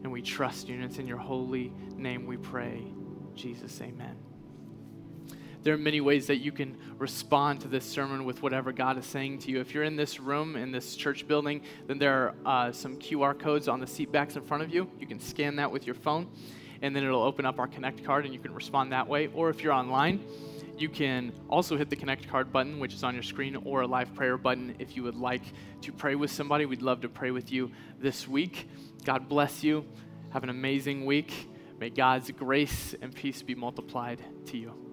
and 0.04 0.12
we 0.12 0.22
trust 0.22 0.68
you, 0.68 0.76
and 0.76 0.84
it's 0.84 0.98
in 0.98 1.08
your 1.08 1.18
holy 1.18 1.72
name 1.96 2.26
we 2.26 2.36
pray. 2.36 2.86
Jesus, 3.34 3.80
amen. 3.80 4.19
There 5.62 5.74
are 5.74 5.78
many 5.78 6.00
ways 6.00 6.26
that 6.28 6.36
you 6.36 6.52
can 6.52 6.76
respond 6.98 7.60
to 7.60 7.68
this 7.68 7.84
sermon 7.84 8.24
with 8.24 8.42
whatever 8.42 8.72
God 8.72 8.96
is 8.96 9.04
saying 9.04 9.40
to 9.40 9.50
you. 9.50 9.60
If 9.60 9.74
you're 9.74 9.84
in 9.84 9.96
this 9.96 10.18
room, 10.18 10.56
in 10.56 10.72
this 10.72 10.96
church 10.96 11.28
building, 11.28 11.60
then 11.86 11.98
there 11.98 12.34
are 12.46 12.68
uh, 12.68 12.72
some 12.72 12.96
QR 12.96 13.38
codes 13.38 13.68
on 13.68 13.78
the 13.78 13.86
seat 13.86 14.10
backs 14.10 14.36
in 14.36 14.42
front 14.42 14.62
of 14.62 14.72
you. 14.72 14.90
You 14.98 15.06
can 15.06 15.20
scan 15.20 15.56
that 15.56 15.70
with 15.70 15.84
your 15.84 15.94
phone, 15.94 16.28
and 16.80 16.96
then 16.96 17.04
it'll 17.04 17.22
open 17.22 17.44
up 17.44 17.58
our 17.58 17.66
Connect 17.66 18.02
card, 18.04 18.24
and 18.24 18.32
you 18.32 18.40
can 18.40 18.54
respond 18.54 18.92
that 18.92 19.06
way. 19.06 19.28
Or 19.34 19.50
if 19.50 19.62
you're 19.62 19.74
online, 19.74 20.24
you 20.78 20.88
can 20.88 21.32
also 21.50 21.76
hit 21.76 21.90
the 21.90 21.96
Connect 21.96 22.26
card 22.26 22.50
button, 22.50 22.78
which 22.78 22.94
is 22.94 23.04
on 23.04 23.12
your 23.12 23.22
screen, 23.22 23.56
or 23.56 23.82
a 23.82 23.86
live 23.86 24.14
prayer 24.14 24.38
button 24.38 24.74
if 24.78 24.96
you 24.96 25.02
would 25.02 25.16
like 25.16 25.42
to 25.82 25.92
pray 25.92 26.14
with 26.14 26.30
somebody. 26.30 26.64
We'd 26.64 26.80
love 26.80 27.02
to 27.02 27.08
pray 27.10 27.32
with 27.32 27.52
you 27.52 27.70
this 27.98 28.26
week. 28.26 28.66
God 29.04 29.28
bless 29.28 29.62
you. 29.62 29.84
Have 30.30 30.42
an 30.42 30.48
amazing 30.48 31.04
week. 31.04 31.48
May 31.78 31.90
God's 31.90 32.30
grace 32.30 32.94
and 33.00 33.14
peace 33.14 33.42
be 33.42 33.54
multiplied 33.54 34.20
to 34.46 34.56
you. 34.56 34.89